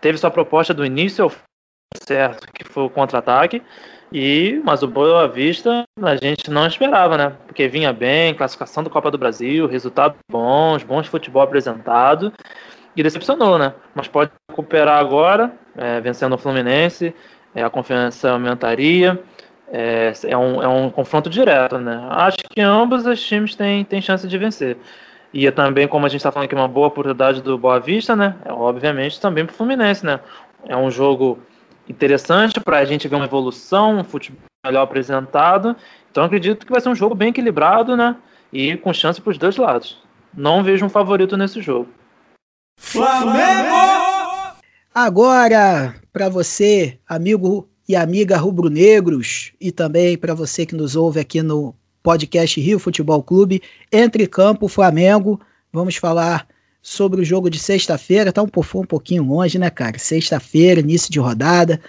[0.00, 1.32] teve sua proposta do início ao
[2.02, 3.62] certo, que foi o contra-ataque.
[4.10, 7.36] E, mas o Boa Vista a gente não esperava, né?
[7.46, 12.32] Porque vinha bem, classificação do Copa do Brasil, resultados bons, bons futebol apresentado
[12.96, 13.74] e decepcionou, né?
[13.94, 17.14] Mas pode recuperar agora, é, vencendo o Fluminense,
[17.58, 19.20] é, a confiança aumentaria.
[19.70, 22.06] É, é, um, é um confronto direto, né?
[22.10, 24.78] Acho que ambos os times têm, têm chance de vencer.
[25.32, 28.16] E é também, como a gente está falando aqui, uma boa oportunidade do Boa Vista,
[28.16, 28.36] né?
[28.44, 30.20] É, obviamente também para o Fluminense, né?
[30.64, 31.38] É um jogo
[31.88, 35.76] interessante para a gente ver uma evolução, um futebol melhor apresentado.
[36.10, 38.16] Então acredito que vai ser um jogo bem equilibrado, né?
[38.52, 39.98] E com chance para os dois lados.
[40.34, 41.88] Não vejo um favorito nesse jogo.
[42.78, 43.98] Flamengo!
[44.94, 51.42] Agora, para você, amigo e amiga rubro-negros, e também para você que nos ouve aqui
[51.42, 55.40] no podcast Rio Futebol Clube, entre campo Flamengo.
[55.72, 56.48] Vamos falar
[56.82, 58.32] sobre o jogo de sexta-feira.
[58.32, 59.96] Tá um, um pouquinho longe, né, cara?
[59.96, 61.80] Sexta-feira, início de rodada.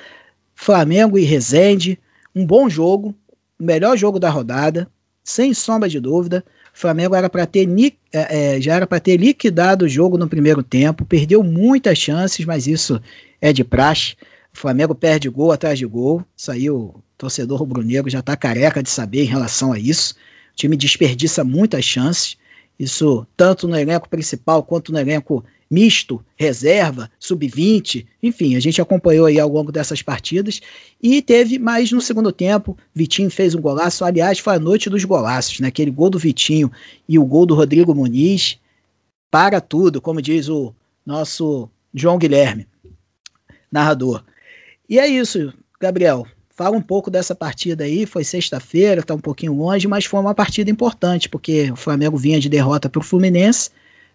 [0.53, 1.97] Flamengo e Resende.
[2.35, 3.15] Um bom jogo,
[3.59, 4.87] o melhor jogo da rodada,
[5.23, 6.45] sem sombra de dúvida.
[6.71, 7.67] O Flamengo era para ter
[8.13, 12.45] é, é, já era para ter liquidado o jogo no primeiro tempo, perdeu muitas chances,
[12.45, 13.01] mas isso
[13.41, 14.15] é de praxe.
[14.53, 16.23] O Flamengo perde gol atrás de gol.
[16.35, 20.15] Saiu o torcedor rubro-negro já está careca de saber em relação a isso.
[20.53, 22.37] O time desperdiça muitas chances.
[22.77, 29.27] Isso tanto no elenco principal quanto no elenco misto, reserva, sub-20, enfim, a gente acompanhou
[29.27, 30.59] aí ao longo dessas partidas
[31.01, 35.03] e teve mais no segundo tempo, Vitinho fez um golaço, aliás, foi a noite dos
[35.03, 35.67] golaços, né?
[35.67, 36.71] Aquele gol do Vitinho
[37.07, 38.57] e o gol do Rodrigo Muniz,
[39.29, 40.73] para tudo, como diz o
[41.05, 42.67] nosso João Guilherme,
[43.71, 44.23] narrador.
[44.89, 46.25] E é isso, Gabriel.
[46.49, 50.35] Fala um pouco dessa partida aí, foi sexta-feira, tá um pouquinho longe, mas foi uma
[50.35, 53.69] partida importante, porque o Flamengo vinha de derrota para o Fluminense,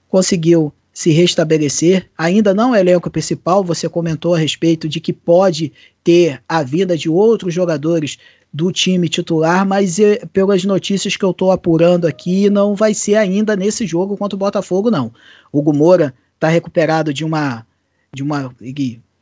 [0.08, 2.10] conseguiu se restabelecer.
[2.18, 5.72] Ainda não é elenco principal, você comentou a respeito de que pode
[6.04, 8.18] ter a vinda de outros jogadores
[8.52, 13.16] do time titular, mas é, pelas notícias que eu estou apurando aqui, não vai ser
[13.16, 15.12] ainda nesse jogo contra o Botafogo, não.
[15.50, 17.66] O Moura está recuperado de uma.
[18.14, 18.54] de uma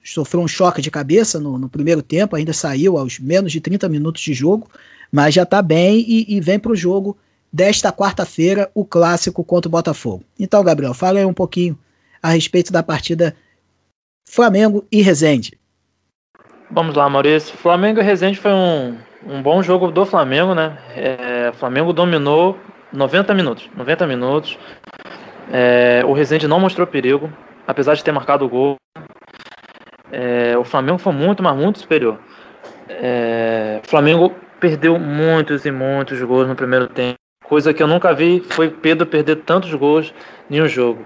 [0.02, 3.88] sofreu um choque de cabeça no, no, primeiro tempo, ainda saiu aos menos de 30
[3.88, 4.68] minutos de jogo,
[5.10, 7.16] mas já está bem e, e vem para o jogo
[7.52, 10.24] desta quarta-feira, o clássico contra o Botafogo.
[10.40, 11.78] Então, Gabriel, fala aí um pouquinho
[12.22, 13.36] a respeito da partida
[14.28, 15.58] Flamengo e Resende.
[16.70, 17.54] Vamos lá, Maurício.
[17.58, 20.78] Flamengo e Resende foi um, um bom jogo do Flamengo, né?
[20.96, 22.58] É, Flamengo dominou
[22.90, 23.68] 90 minutos.
[23.76, 24.58] 90 minutos.
[25.52, 27.30] É, o Resende não mostrou perigo,
[27.66, 28.76] apesar de ter marcado o gol.
[30.12, 32.18] É, o Flamengo foi muito, mas muito superior.
[32.86, 37.16] É, o Flamengo perdeu muitos e muitos gols no primeiro tempo.
[37.44, 40.14] Coisa que eu nunca vi foi Pedro perder tantos gols
[40.50, 41.04] em um jogo.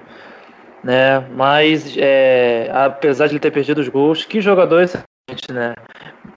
[0.83, 1.21] Né?
[1.35, 5.75] Mas é, apesar de ele ter perdido os gols, que jogador excelente, né?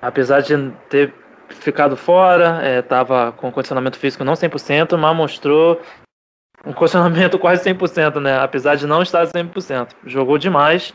[0.02, 1.14] Apesar de ter
[1.50, 5.82] ficado fora, estava é, com condicionamento físico não 100%, mas mostrou
[6.66, 8.40] um condicionamento quase 100%, né?
[8.40, 9.90] Apesar de não estar 100%.
[10.06, 10.94] Jogou demais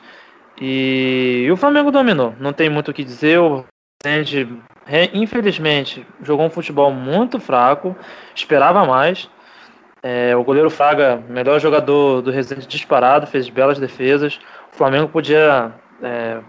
[0.60, 2.34] e, o Flamengo dominou.
[2.38, 3.38] Não tem muito o que dizer.
[3.40, 3.64] O
[4.04, 4.48] Resende,
[5.12, 7.96] infelizmente, jogou um futebol muito fraco.
[8.34, 9.28] Esperava mais.
[10.02, 14.38] É, o goleiro Fraga, melhor jogador do Resende disparado, fez belas defesas.
[14.72, 16.40] O Flamengo podia é,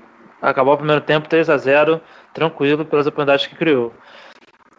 [0.42, 2.02] acabar o primeiro tempo 3 a 0
[2.34, 3.94] tranquilo pelas oportunidades que criou.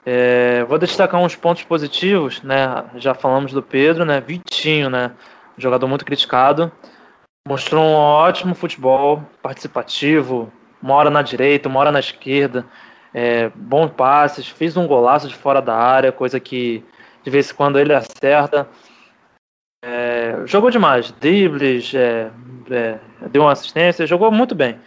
[0.05, 2.85] É, vou destacar uns pontos positivos, né?
[2.97, 4.21] Já falamos do Pedro, né?
[4.21, 5.13] Vitinho, né?
[5.59, 6.71] Jogador muito criticado
[7.47, 12.67] mostrou um ótimo futebol participativo, uma hora na direita, uma hora na esquerda,
[13.15, 16.85] é, bons passes, fez um golaço de fora da área, coisa que
[17.23, 18.69] de vez em quando ele acerta.
[19.83, 22.31] É, jogou demais, dribles, é,
[22.69, 22.99] é,
[23.31, 24.79] deu uma assistência, jogou muito bem.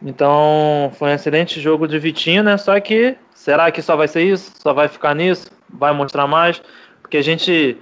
[0.00, 2.56] Então foi um excelente jogo de Vitinho, né?
[2.56, 4.52] Só que será que só vai ser isso?
[4.58, 5.50] Só vai ficar nisso?
[5.68, 6.62] Vai mostrar mais?
[7.02, 7.76] Porque a gente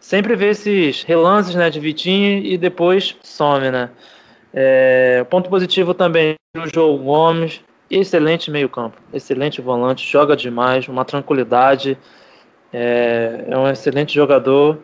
[0.00, 3.90] sempre vê esses relances né, de Vitinho e depois some, né?
[4.52, 11.96] É, ponto positivo também o João Gomes, excelente meio-campo, excelente volante, joga demais, uma tranquilidade,
[12.72, 14.78] é, é um excelente jogador.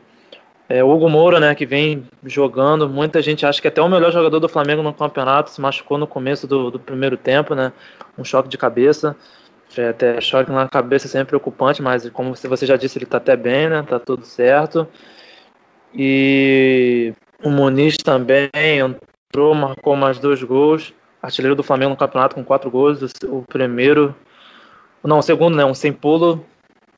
[0.68, 4.12] É, o Hugo Moura, né, que vem jogando, muita gente acha que até o melhor
[4.12, 7.72] jogador do Flamengo no campeonato, se machucou no começo do, do primeiro tempo, né,
[8.18, 9.16] um choque de cabeça,
[9.78, 13.36] é, até choque na cabeça sempre preocupante, mas como você já disse, ele tá até
[13.36, 14.86] bem, né, tá tudo certo.
[15.94, 17.12] E
[17.42, 22.70] o Muniz também entrou, marcou mais dois gols, artilheiro do Flamengo no campeonato com quatro
[22.70, 24.14] gols, o primeiro,
[25.02, 26.44] não, o segundo, né, um sem pulo,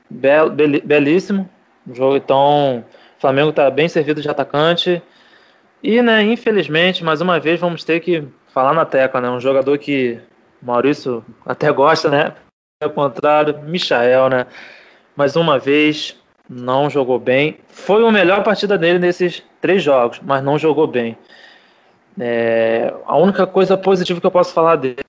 [0.09, 1.49] bel, belíssimo,
[1.93, 2.85] jogo, então
[3.17, 5.03] o Flamengo está bem servido de atacante.
[5.83, 9.31] E, né, infelizmente, mais uma vez vamos ter que falar na tecla, né?
[9.31, 10.21] Um jogador que
[10.61, 12.35] o Maurício até gosta, né?
[12.81, 14.47] Ao contrário, Michael, né?
[15.17, 16.17] Mais uma vez,
[16.49, 17.59] não jogou bem.
[17.67, 21.19] Foi a melhor partida dele nesses três jogos, mas não jogou bem.
[22.21, 25.01] É, a única coisa positiva que eu posso falar dele,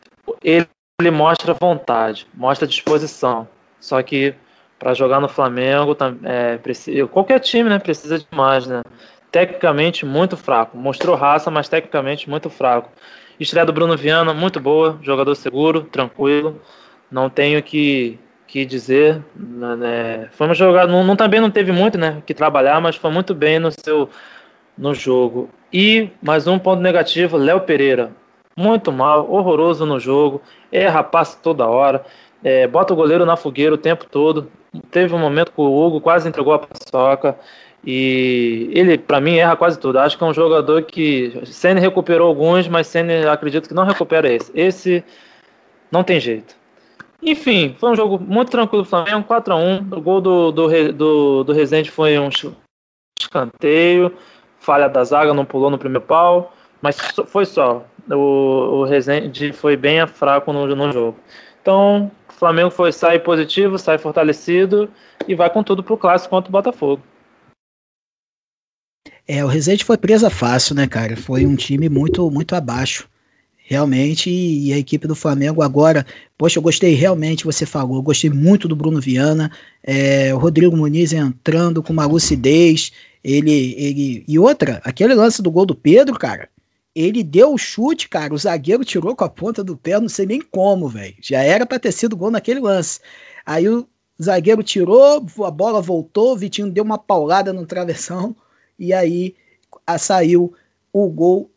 [0.44, 0.68] ele,
[1.00, 3.48] ele mostra vontade, mostra disposição.
[3.80, 4.34] Só que
[4.80, 8.82] para jogar no Flamengo, é, precisa, qualquer time né, precisa de mais, né?
[9.32, 10.76] Tecnicamente muito fraco.
[10.76, 12.90] Mostrou raça, mas tecnicamente muito fraco.
[13.40, 16.60] Estreia do Bruno Viana, muito boa, jogador seguro, tranquilo.
[17.12, 19.22] Não tenho que, que dizer.
[19.36, 20.92] Né, foi uma jogada.
[20.92, 24.10] Não, não, também não teve muito né, que trabalhar, mas foi muito bem no seu
[24.78, 25.50] no jogo.
[25.74, 28.12] E mais um ponto negativo, Léo Pereira.
[28.56, 30.42] Muito mal, horroroso no jogo,
[30.72, 32.04] erra passe toda hora,
[32.44, 34.50] é, bota o goleiro na fogueira o tempo todo
[34.92, 37.38] teve um momento que o Hugo quase entregou a paçoca.
[37.84, 40.00] E ele, para mim, erra quase tudo.
[40.00, 41.42] Acho que é um jogador que.
[41.46, 44.52] Senna recuperou alguns, mas Senna acredito que não recupera esse.
[44.54, 45.04] Esse
[45.92, 46.59] não tem jeito.
[47.22, 49.98] Enfim, foi um jogo muito tranquilo do Flamengo, 4x1.
[49.98, 52.30] O gol do, do, do, do Rezende foi um
[53.20, 54.16] escanteio.
[54.60, 56.54] Falha da zaga, não pulou no primeiro pau.
[56.82, 57.86] Mas foi só.
[58.10, 61.20] O, o Rezende foi bem fraco no, no jogo.
[61.62, 64.90] Então, Flamengo foi sai positivo, sai fortalecido
[65.28, 67.04] e vai com tudo pro clássico contra o Botafogo.
[69.28, 71.18] É, o Rezende foi presa fácil, né, cara?
[71.18, 73.10] Foi um time muito muito abaixo.
[73.70, 76.04] Realmente, e a equipe do Flamengo agora,
[76.36, 79.52] poxa, eu gostei realmente, você falou, eu gostei muito do Bruno Viana,
[79.84, 82.92] é, o Rodrigo Muniz entrando com uma lucidez,
[83.24, 86.50] ele, ele, e outra, aquele lance do gol do Pedro, cara,
[86.96, 88.34] ele deu o chute, cara.
[88.34, 91.14] O zagueiro tirou com a ponta do pé, não sei nem como, velho.
[91.22, 93.00] Já era para ter sido gol naquele lance.
[93.46, 93.88] Aí o
[94.20, 98.36] zagueiro tirou, a bola voltou, o Vitinho deu uma paulada no travessão
[98.80, 99.36] e aí
[99.86, 100.56] a, saiu
[100.92, 101.52] o gol,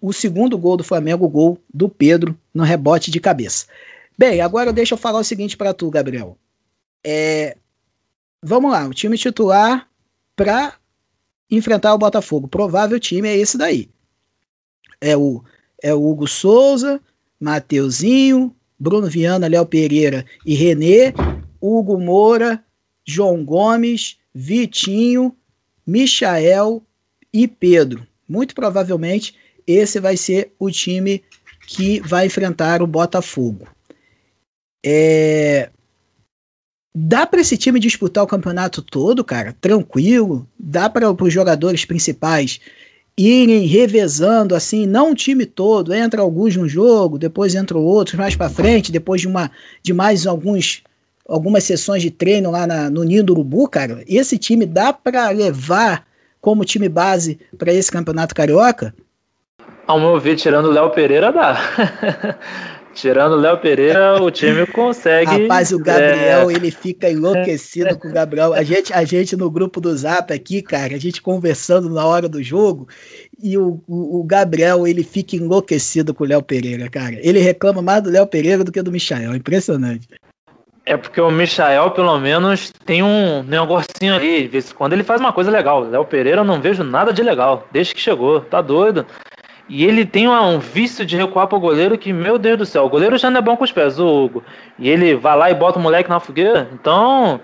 [0.00, 3.66] o segundo gol do Flamengo, o gol do Pedro no rebote de cabeça.
[4.16, 6.36] Bem, agora deixa eu falar o seguinte para tu, Gabriel.
[7.04, 7.56] É,
[8.42, 9.88] vamos lá, o time titular
[10.34, 10.74] para
[11.50, 12.48] enfrentar o Botafogo.
[12.48, 13.88] Provável time é esse daí
[15.00, 15.42] é o,
[15.82, 17.00] é o Hugo Souza,
[17.40, 21.12] Mateuzinho, Bruno Viana, Léo Pereira e Renê,
[21.60, 22.62] Hugo Moura,
[23.04, 25.34] João Gomes, Vitinho,
[25.86, 26.82] Michael
[27.32, 28.06] e Pedro.
[28.28, 29.34] Muito provavelmente
[29.68, 31.22] esse vai ser o time
[31.66, 33.68] que vai enfrentar o Botafogo.
[34.84, 35.68] É...
[36.96, 40.48] Dá para esse time disputar o campeonato todo, cara, tranquilo.
[40.58, 42.58] Dá para os jogadores principais
[43.16, 48.36] irem revezando assim, não o time todo, entra alguns no jogo, depois entram outros mais
[48.36, 49.50] para frente, depois de uma
[49.82, 50.82] de mais alguns
[51.28, 54.02] algumas sessões de treino lá na, no Ninho do Urubu, cara.
[54.08, 56.06] Esse time dá para levar
[56.40, 58.94] como time base para esse campeonato carioca?
[59.88, 61.58] Ao meu ver, tirando o Léo Pereira, dá.
[62.92, 65.42] Tirando o Léo Pereira, o time consegue.
[65.42, 66.52] Rapaz, o Gabriel, é...
[66.52, 68.52] ele fica enlouquecido com o Gabriel.
[68.52, 72.28] A gente, a gente no grupo do Zap aqui, cara, a gente conversando na hora
[72.28, 72.88] do jogo,
[73.40, 77.16] e o, o, o Gabriel, ele fica enlouquecido com o Léo Pereira, cara.
[77.22, 79.36] Ele reclama mais do Léo Pereira do que do Michael.
[79.36, 80.08] Impressionante.
[80.84, 84.50] É porque o Michael, pelo menos, tem um negocinho ali.
[84.76, 85.80] Quando ele faz uma coisa legal.
[85.80, 87.66] Léo Pereira, eu não vejo nada de legal.
[87.70, 88.40] Desde que chegou.
[88.40, 89.06] Tá doido.
[89.68, 92.88] E ele tem um vício de recuar pro goleiro que, meu Deus do céu, o
[92.88, 94.42] goleiro já não é bom com os pés, o Hugo.
[94.78, 96.68] E ele vai lá e bota o moleque na fogueira.
[96.72, 97.38] Então,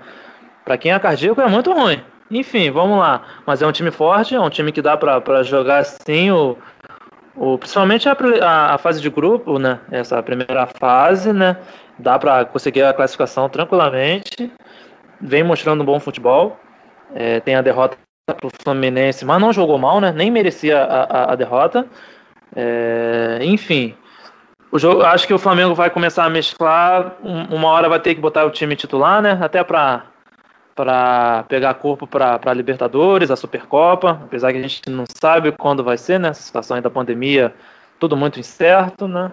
[0.65, 2.01] para quem é cardíaco, é muito ruim.
[2.31, 3.23] Enfim, vamos lá.
[3.47, 6.31] Mas é um time forte, é um time que dá para jogar assim.
[6.31, 6.57] O,
[7.37, 9.81] O, principalmente a, a, a, fase de grupo, né?
[9.91, 11.57] Essa primeira fase, né?
[11.99, 14.51] Dá para conseguir a classificação tranquilamente.
[15.21, 16.59] Vem mostrando um bom futebol.
[17.15, 17.97] É, tem a derrota
[18.27, 20.13] para o Fluminense, mas não jogou mal, né?
[20.13, 21.87] Nem merecia a, a, a derrota.
[22.57, 23.95] É, enfim,
[24.71, 27.17] o jogo, acho que o Flamengo vai começar a mesclar.
[27.23, 29.39] uma hora vai ter que botar o time titular, né?
[29.41, 30.07] Até para
[30.75, 35.85] para pegar corpo para a Libertadores, a Supercopa, apesar que a gente não sabe quando
[35.85, 36.31] vai ser, né?
[36.31, 37.55] A situação aí da pandemia,
[38.01, 39.31] tudo muito incerto, né?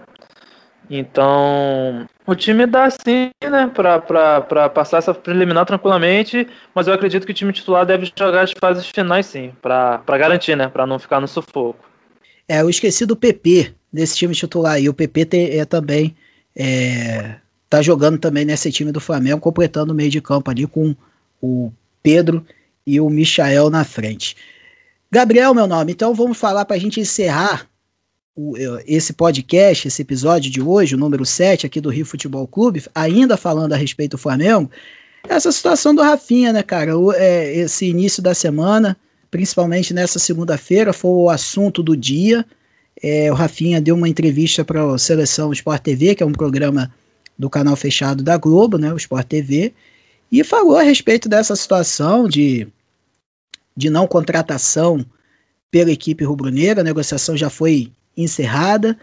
[0.87, 7.31] Então, o time dá sim, né, para passar essa preliminar tranquilamente, mas eu acredito que
[7.31, 11.19] o time titular deve jogar as fases finais sim, para garantir, né, para não ficar
[11.19, 11.90] no sufoco.
[12.51, 16.13] É, eu esqueci do PP desse time titular e o PP é também
[16.53, 17.35] é,
[17.69, 20.93] tá jogando também nesse time do Flamengo, completando o meio de campo ali com
[21.41, 21.71] o
[22.03, 22.45] Pedro
[22.85, 24.35] e o Michael na frente.
[25.09, 27.69] Gabriel, meu nome, então vamos falar para a gente encerrar
[28.35, 28.53] o,
[28.85, 33.37] esse podcast, esse episódio de hoje, o número 7 aqui do Rio Futebol Clube, ainda
[33.37, 34.69] falando a respeito do Flamengo,
[35.25, 36.97] essa situação do Rafinha, né, cara?
[36.99, 38.97] O, é, esse início da semana,
[39.31, 42.45] principalmente nessa segunda-feira, foi o assunto do dia.
[43.01, 46.93] É, o Rafinha deu uma entrevista para a Seleção Sport TV, que é um programa
[47.39, 49.73] do canal fechado da Globo, né, o Sport TV,
[50.31, 52.67] e falou a respeito dessa situação de,
[53.75, 55.03] de não contratação
[55.71, 56.81] pela equipe rubro-negra.
[56.81, 58.97] A negociação já foi encerrada.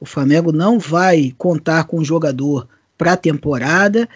[0.00, 2.66] O Flamengo não vai contar com o jogador
[2.96, 4.08] para a temporada.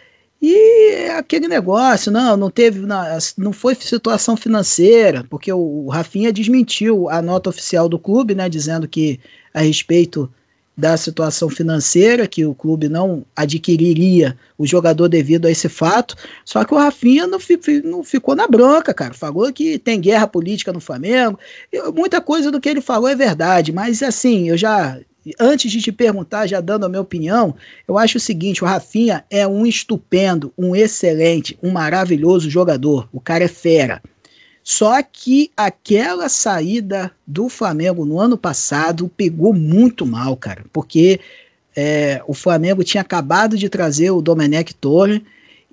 [0.49, 2.86] E aquele negócio, não, não teve,
[3.36, 8.86] não foi situação financeira, porque o, Rafinha desmentiu a nota oficial do clube, né, dizendo
[8.86, 9.18] que
[9.53, 10.32] a respeito
[10.76, 16.14] da situação financeira, que o clube não adquiriria o jogador devido a esse fato.
[16.44, 17.40] Só que o Rafinha não,
[17.82, 19.14] não ficou na branca, cara.
[19.14, 21.40] Falou que tem guerra política no Flamengo.
[21.72, 24.97] Eu, muita coisa do que ele falou é verdade, mas assim, eu já.
[25.41, 27.55] Antes de te perguntar, já dando a minha opinião,
[27.87, 33.09] eu acho o seguinte: o Rafinha é um estupendo, um excelente, um maravilhoso jogador.
[33.12, 34.03] O cara é fera.
[34.62, 41.20] Só que aquela saída do Flamengo no ano passado pegou muito mal, cara, porque
[41.74, 45.24] é, o Flamengo tinha acabado de trazer o Domenech Torre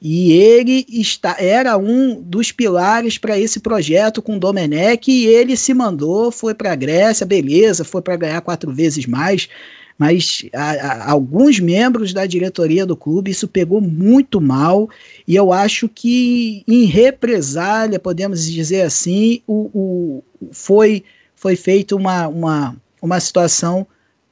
[0.03, 5.55] e ele está, era um dos pilares para esse projeto com o Domenech e ele
[5.55, 9.47] se mandou, foi para a Grécia, beleza, foi para ganhar quatro vezes mais
[9.97, 14.89] mas a, a, alguns membros da diretoria do clube isso pegou muito mal
[15.27, 21.03] e eu acho que em represália, podemos dizer assim, o, o foi,
[21.35, 23.85] foi feita uma, uma, uma situação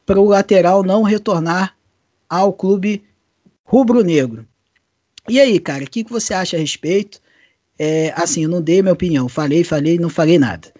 [0.06, 1.76] para o lateral não retornar
[2.28, 3.04] ao clube
[3.64, 4.46] rubro-negro.
[5.30, 7.20] E aí, cara, o que, que você acha a respeito?
[7.78, 10.72] É, assim, eu não dei minha opinião, falei, falei, não falei nada.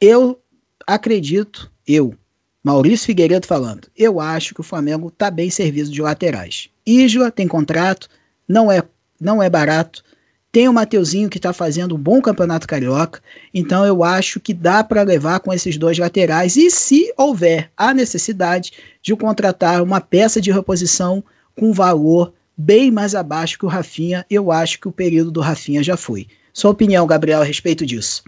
[0.00, 0.40] Eu
[0.86, 2.14] acredito, eu,
[2.62, 3.88] Maurício Figueiredo falando.
[3.96, 6.68] Eu acho que o Flamengo está bem servido de laterais.
[6.84, 8.08] Isla tem contrato,
[8.48, 8.82] não é,
[9.20, 10.02] não é barato.
[10.50, 13.20] Tem o Mateuzinho que está fazendo um bom campeonato carioca.
[13.52, 16.56] Então eu acho que dá para levar com esses dois laterais.
[16.56, 18.72] E se houver a necessidade
[19.02, 21.22] de contratar uma peça de reposição
[21.54, 25.82] com valor bem mais abaixo que o Rafinha, eu acho que o período do Rafinha
[25.82, 26.26] já foi.
[26.52, 28.24] Sua opinião, Gabriel, a respeito disso?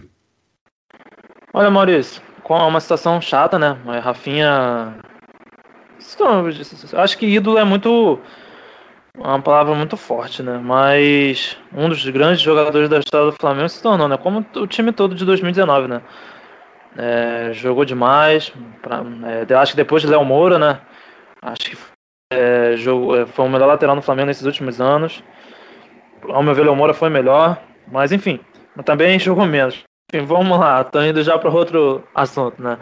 [1.51, 3.75] Olha, Maurício, com uma situação chata, né?
[3.87, 4.95] A Rafinha.
[6.93, 8.19] Acho que ídolo é muito.
[9.17, 10.59] Uma palavra muito forte, né?
[10.63, 14.17] Mas um dos grandes jogadores da história do Flamengo se tornou, né?
[14.17, 16.01] Como o time todo de 2019, né?
[16.95, 18.53] É, jogou demais.
[18.81, 19.03] Pra,
[19.49, 20.79] é, acho que depois de Léo Moura, né?
[21.41, 21.77] Acho que
[22.31, 25.23] é, jogou, é, foi o melhor lateral no Flamengo nesses últimos anos.
[26.27, 27.59] Ao meu ver, Léo Moura foi melhor.
[27.91, 28.39] Mas enfim,
[28.85, 29.83] também jogou menos.
[30.13, 32.77] Enfim, vamos lá, tô indo já para outro assunto, né?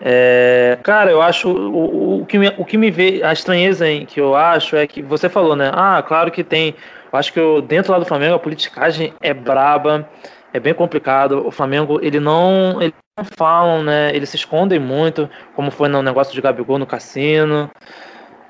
[0.00, 4.04] É, cara, eu acho o, o, que me, o que me vê, a estranheza em
[4.04, 5.70] que eu acho é que você falou, né?
[5.72, 6.74] Ah, claro que tem.
[7.12, 10.08] Eu acho que eu, dentro lá do Flamengo a politicagem é braba,
[10.52, 11.46] é bem complicado.
[11.46, 12.80] O Flamengo, ele não.
[12.80, 14.14] Eles não falam, né?
[14.14, 17.70] Eles se escondem muito, como foi no negócio de Gabigol no cassino.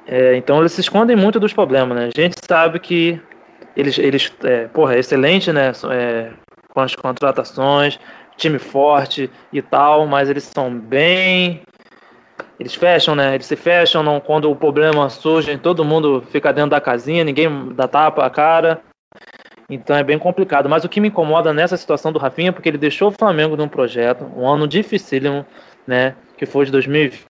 [0.07, 2.11] É, então eles se escondem muito dos problemas, né?
[2.14, 3.20] A gente sabe que
[3.76, 5.72] eles, eles é, porra, é excelente, né?
[5.90, 6.30] É,
[6.72, 7.98] com as contratações,
[8.36, 11.62] time forte e tal, mas eles são bem.
[12.59, 13.34] Eles fecham, né?
[13.34, 17.72] Eles se fecham não, quando o problema surge, todo mundo fica dentro da casinha, ninguém
[17.74, 18.80] dá tapa a cara.
[19.68, 20.68] Então é bem complicado.
[20.68, 23.57] Mas o que me incomoda nessa situação do Rafinha é porque ele deixou o Flamengo
[23.57, 25.46] num projeto, um ano dificílimo,
[25.86, 26.14] né?
[26.36, 27.24] Que foi de 2020.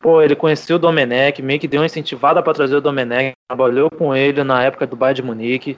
[0.00, 3.90] Pô, ele conheceu o Domenech, meio que deu uma incentivada para trazer o Domenech, trabalhou
[3.90, 5.76] com ele na época do Bayern de Munique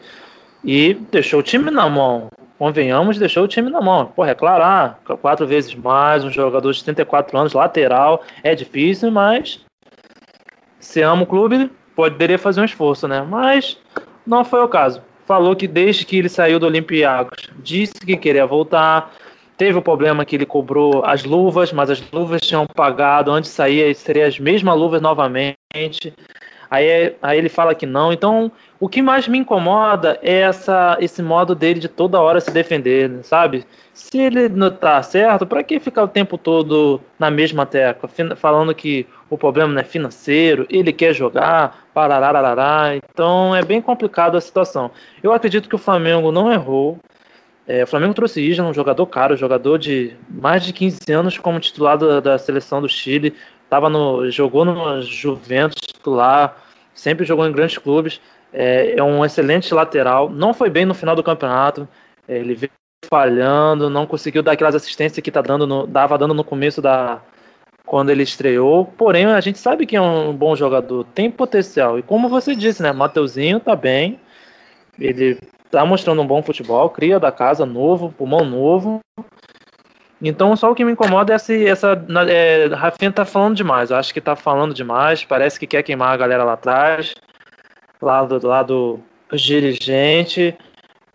[0.65, 2.29] e deixou o time na mão.
[2.59, 4.13] convenhamos, deixou o time na mão.
[4.15, 9.65] Pô, reclarar quatro vezes mais, um jogador de 34 anos, lateral, é difícil, mas
[10.79, 13.23] se ama o clube, poderia fazer um esforço, né?
[13.23, 13.79] Mas
[14.27, 15.03] não foi o caso.
[15.25, 19.13] Falou que desde que ele saiu do Olympiacos, disse que queria voltar.
[19.61, 23.57] Teve o problema que ele cobrou as luvas, mas as luvas tinham pagado antes de
[23.57, 25.55] sair, seriam as mesmas luvas novamente.
[26.71, 28.11] Aí, aí ele fala que não.
[28.11, 28.51] Então,
[28.81, 33.23] o que mais me incomoda é essa, esse modo dele de toda hora se defender,
[33.23, 33.67] sabe?
[33.93, 38.75] Se ele não tá certo, para que ficar o tempo todo na mesma tecla, falando
[38.75, 42.97] que o problema não é financeiro, ele quer jogar, parararará.
[42.97, 44.91] Então é bem complicado a situação.
[45.23, 46.99] Eu acredito que o Flamengo não errou.
[47.73, 51.61] É, o Flamengo trouxe Isla, um jogador caro, jogador de mais de 15 anos como
[51.61, 53.33] titular da, da seleção do Chile.
[53.69, 56.61] Tava no, jogou no Juventus titular,
[56.93, 58.21] sempre jogou em grandes clubes.
[58.53, 60.29] É, é, um excelente lateral.
[60.29, 61.89] Não foi bem no final do campeonato.
[62.27, 62.73] É, ele veio
[63.09, 67.23] falhando, não conseguiu dar aquelas assistências que tá dando no, dava dando no começo da
[67.87, 68.85] quando ele estreou.
[68.85, 72.01] Porém, a gente sabe que é um bom jogador, tem potencial.
[72.01, 74.19] E como você disse, né, Mateuzinho tá bem.
[74.99, 75.39] Ele
[75.71, 79.01] tá mostrando um bom futebol, cria da casa novo, pulmão novo.
[80.23, 81.55] Então, só o que me incomoda é essa.
[81.55, 83.91] essa é, Rafinha tá falando demais.
[83.91, 85.25] Eu acho que tá falando demais.
[85.25, 87.15] Parece que quer queimar a galera lá atrás,
[88.03, 89.01] lá do lado
[89.33, 90.55] dirigente.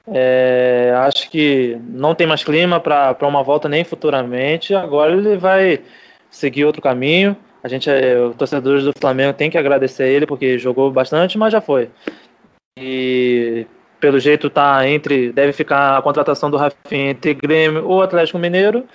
[0.07, 4.73] É, acho que não tem mais clima para uma volta nem futuramente.
[4.73, 5.81] Agora ele vai
[6.29, 7.37] seguir outro caminho.
[7.63, 11.51] A gente, é, os torcedores do Flamengo, tem que agradecer ele porque jogou bastante, mas
[11.51, 11.89] já foi.
[12.77, 13.65] E
[13.99, 18.85] pelo jeito tá entre deve ficar a contratação do Rafinha entre Grêmio ou Atlético Mineiro.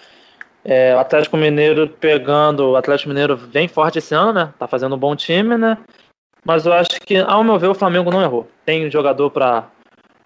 [0.64, 4.52] É, o Atlético Mineiro pegando, o Atlético Mineiro vem forte esse ano, né?
[4.58, 5.78] Tá fazendo um bom time, né?
[6.44, 8.48] Mas eu acho que, ao meu ver, o Flamengo não errou.
[8.64, 9.68] Tem jogador para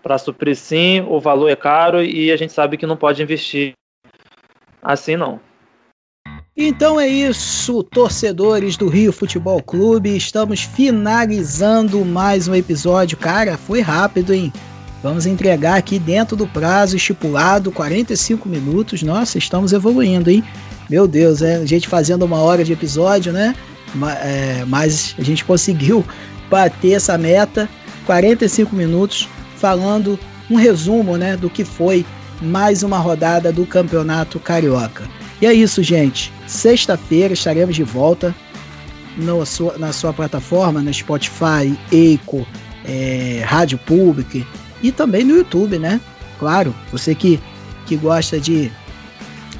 [0.03, 3.73] para suprir sim, o valor é caro e a gente sabe que não pode investir
[4.83, 5.41] assim não.
[6.57, 10.17] Então é isso, torcedores do Rio Futebol Clube.
[10.17, 13.17] Estamos finalizando mais um episódio.
[13.17, 14.53] Cara, foi rápido, hein?
[15.03, 19.03] Vamos entregar aqui dentro do prazo estipulado, 45 minutos.
[19.03, 20.45] Nossa, estamos evoluindo, hein?
[20.89, 23.57] Meu Deus, é a gente fazendo uma hora de episódio, né?
[24.23, 26.05] É, mas a gente conseguiu
[26.49, 27.69] bater essa meta.
[28.07, 30.17] 45 minutos falando
[30.49, 32.07] um resumo, né, do que foi
[32.41, 35.03] mais uma rodada do Campeonato Carioca.
[35.41, 36.33] E é isso, gente.
[36.47, 38.35] Sexta-feira estaremos de volta
[39.17, 42.47] no, sua, na sua plataforma, no Spotify, Eco,
[42.85, 44.47] é, Rádio Pública
[44.83, 46.01] e também no YouTube, né?
[46.39, 47.41] Claro, você que,
[47.87, 48.71] que gosta de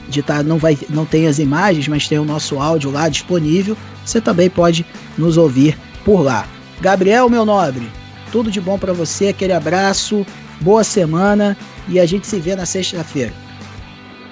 [0.07, 3.75] de tá, não vai não tem as imagens, mas tem o nosso áudio lá disponível,
[4.05, 4.85] você também pode
[5.17, 6.47] nos ouvir por lá.
[6.81, 7.91] Gabriel, meu nobre,
[8.31, 10.27] tudo de bom para você, aquele abraço,
[10.61, 11.57] boa semana
[11.89, 13.33] e a gente se vê na sexta-feira.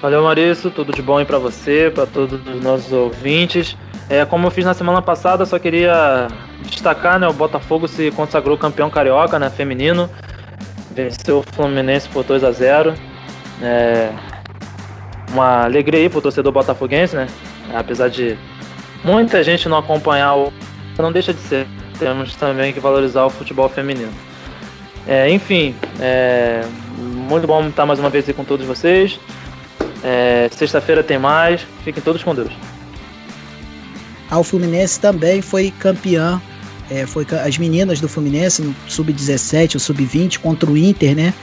[0.03, 0.69] Valeu, Maurício.
[0.69, 3.77] Tudo de bom aí para você, para todos os nossos ouvintes.
[4.11, 6.27] É, como eu fiz na semana passada, só queria
[6.65, 10.11] destacar, né, o Botafogo se consagrou campeão carioca, né, feminino.
[10.91, 12.95] Venceu o Fluminense por 2 a 0.
[13.63, 14.11] É,
[15.31, 17.29] uma alegria aí pro torcedor botafoguense, né?
[17.73, 18.37] Apesar de
[19.05, 20.53] muita gente não acompanhar o
[20.99, 21.67] não deixa de ser.
[21.97, 24.13] Temos também que valorizar o futebol feminino.
[25.07, 26.63] É, enfim, é,
[26.99, 29.19] muito bom estar mais uma vez aqui com todos vocês.
[30.03, 31.67] É, Sexta-feira tem mais.
[31.85, 32.53] Fiquem todos com Deus.
[34.31, 36.41] O Fluminense também foi campeão.
[36.91, 41.35] É, foi as meninas do Fluminense no sub-17 ou sub-20 contra o Inter, né?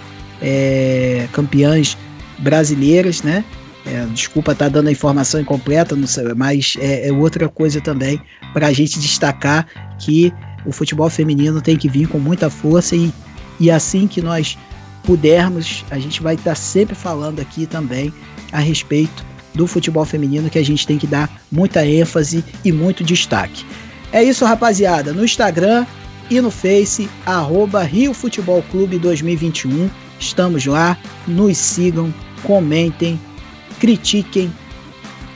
[0.41, 1.97] É, campeãs
[2.39, 3.43] brasileiras, né?
[3.85, 8.21] É, desculpa estar tá dando a informação incompleta, sei, mas é, é, outra coisa também
[8.53, 9.65] para a gente destacar
[9.97, 10.33] que
[10.65, 13.11] o futebol feminino tem que vir com muita força e,
[13.59, 14.57] e assim que nós
[15.03, 18.13] pudermos, a gente vai estar tá sempre falando aqui também
[18.51, 23.03] a respeito do futebol feminino que a gente tem que dar muita ênfase e muito
[23.03, 23.65] destaque.
[24.11, 25.13] É isso, rapaziada.
[25.13, 25.85] No Instagram
[26.29, 29.89] e no Face, arroba Rio Futebol Clube 2021.
[30.19, 30.97] Estamos lá.
[31.27, 33.19] Nos sigam, comentem,
[33.79, 34.51] critiquem,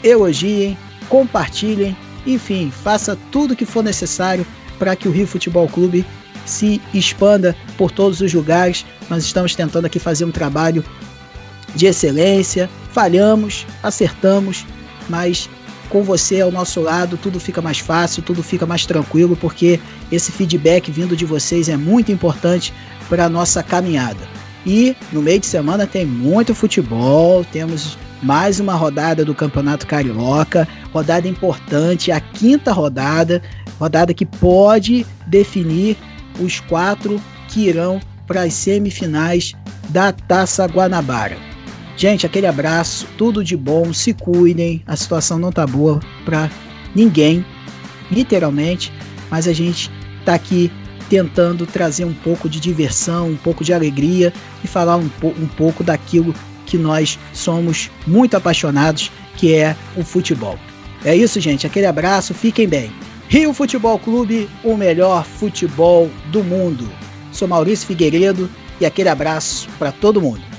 [0.03, 0.77] elogiem,
[1.09, 1.95] compartilhem.
[2.25, 4.45] Enfim, faça tudo o que for necessário
[4.79, 6.05] para que o Rio Futebol Clube
[6.45, 8.85] se expanda por todos os lugares.
[9.09, 10.83] Nós estamos tentando aqui fazer um trabalho
[11.75, 12.69] de excelência.
[12.93, 14.65] Falhamos, acertamos,
[15.09, 15.49] mas
[15.89, 19.79] com você ao nosso lado tudo fica mais fácil, tudo fica mais tranquilo, porque
[20.11, 22.73] esse feedback vindo de vocês é muito importante
[23.09, 24.27] para a nossa caminhada.
[24.65, 30.67] E no meio de semana tem muito futebol, temos mais uma rodada do Campeonato Carioca,
[30.93, 33.41] rodada importante, a quinta rodada,
[33.79, 35.97] rodada que pode definir
[36.39, 39.53] os quatro que irão para as semifinais
[39.89, 41.52] da Taça Guanabara.
[41.95, 46.49] Gente, aquele abraço, tudo de bom, se cuidem, a situação não tá boa para
[46.95, 47.45] ninguém,
[48.11, 48.91] literalmente,
[49.29, 49.91] mas a gente
[50.25, 50.71] tá aqui
[51.09, 54.33] tentando trazer um pouco de diversão, um pouco de alegria
[54.63, 56.33] e falar um, po um pouco daquilo
[56.65, 60.57] que nós somos muito apaixonados, que é o futebol.
[61.05, 61.67] É isso, gente.
[61.67, 62.91] Aquele abraço, fiquem bem.
[63.27, 66.89] Rio Futebol Clube, o melhor futebol do mundo.
[67.31, 70.52] Sou Maurício Figueiredo e aquele abraço para todo mundo.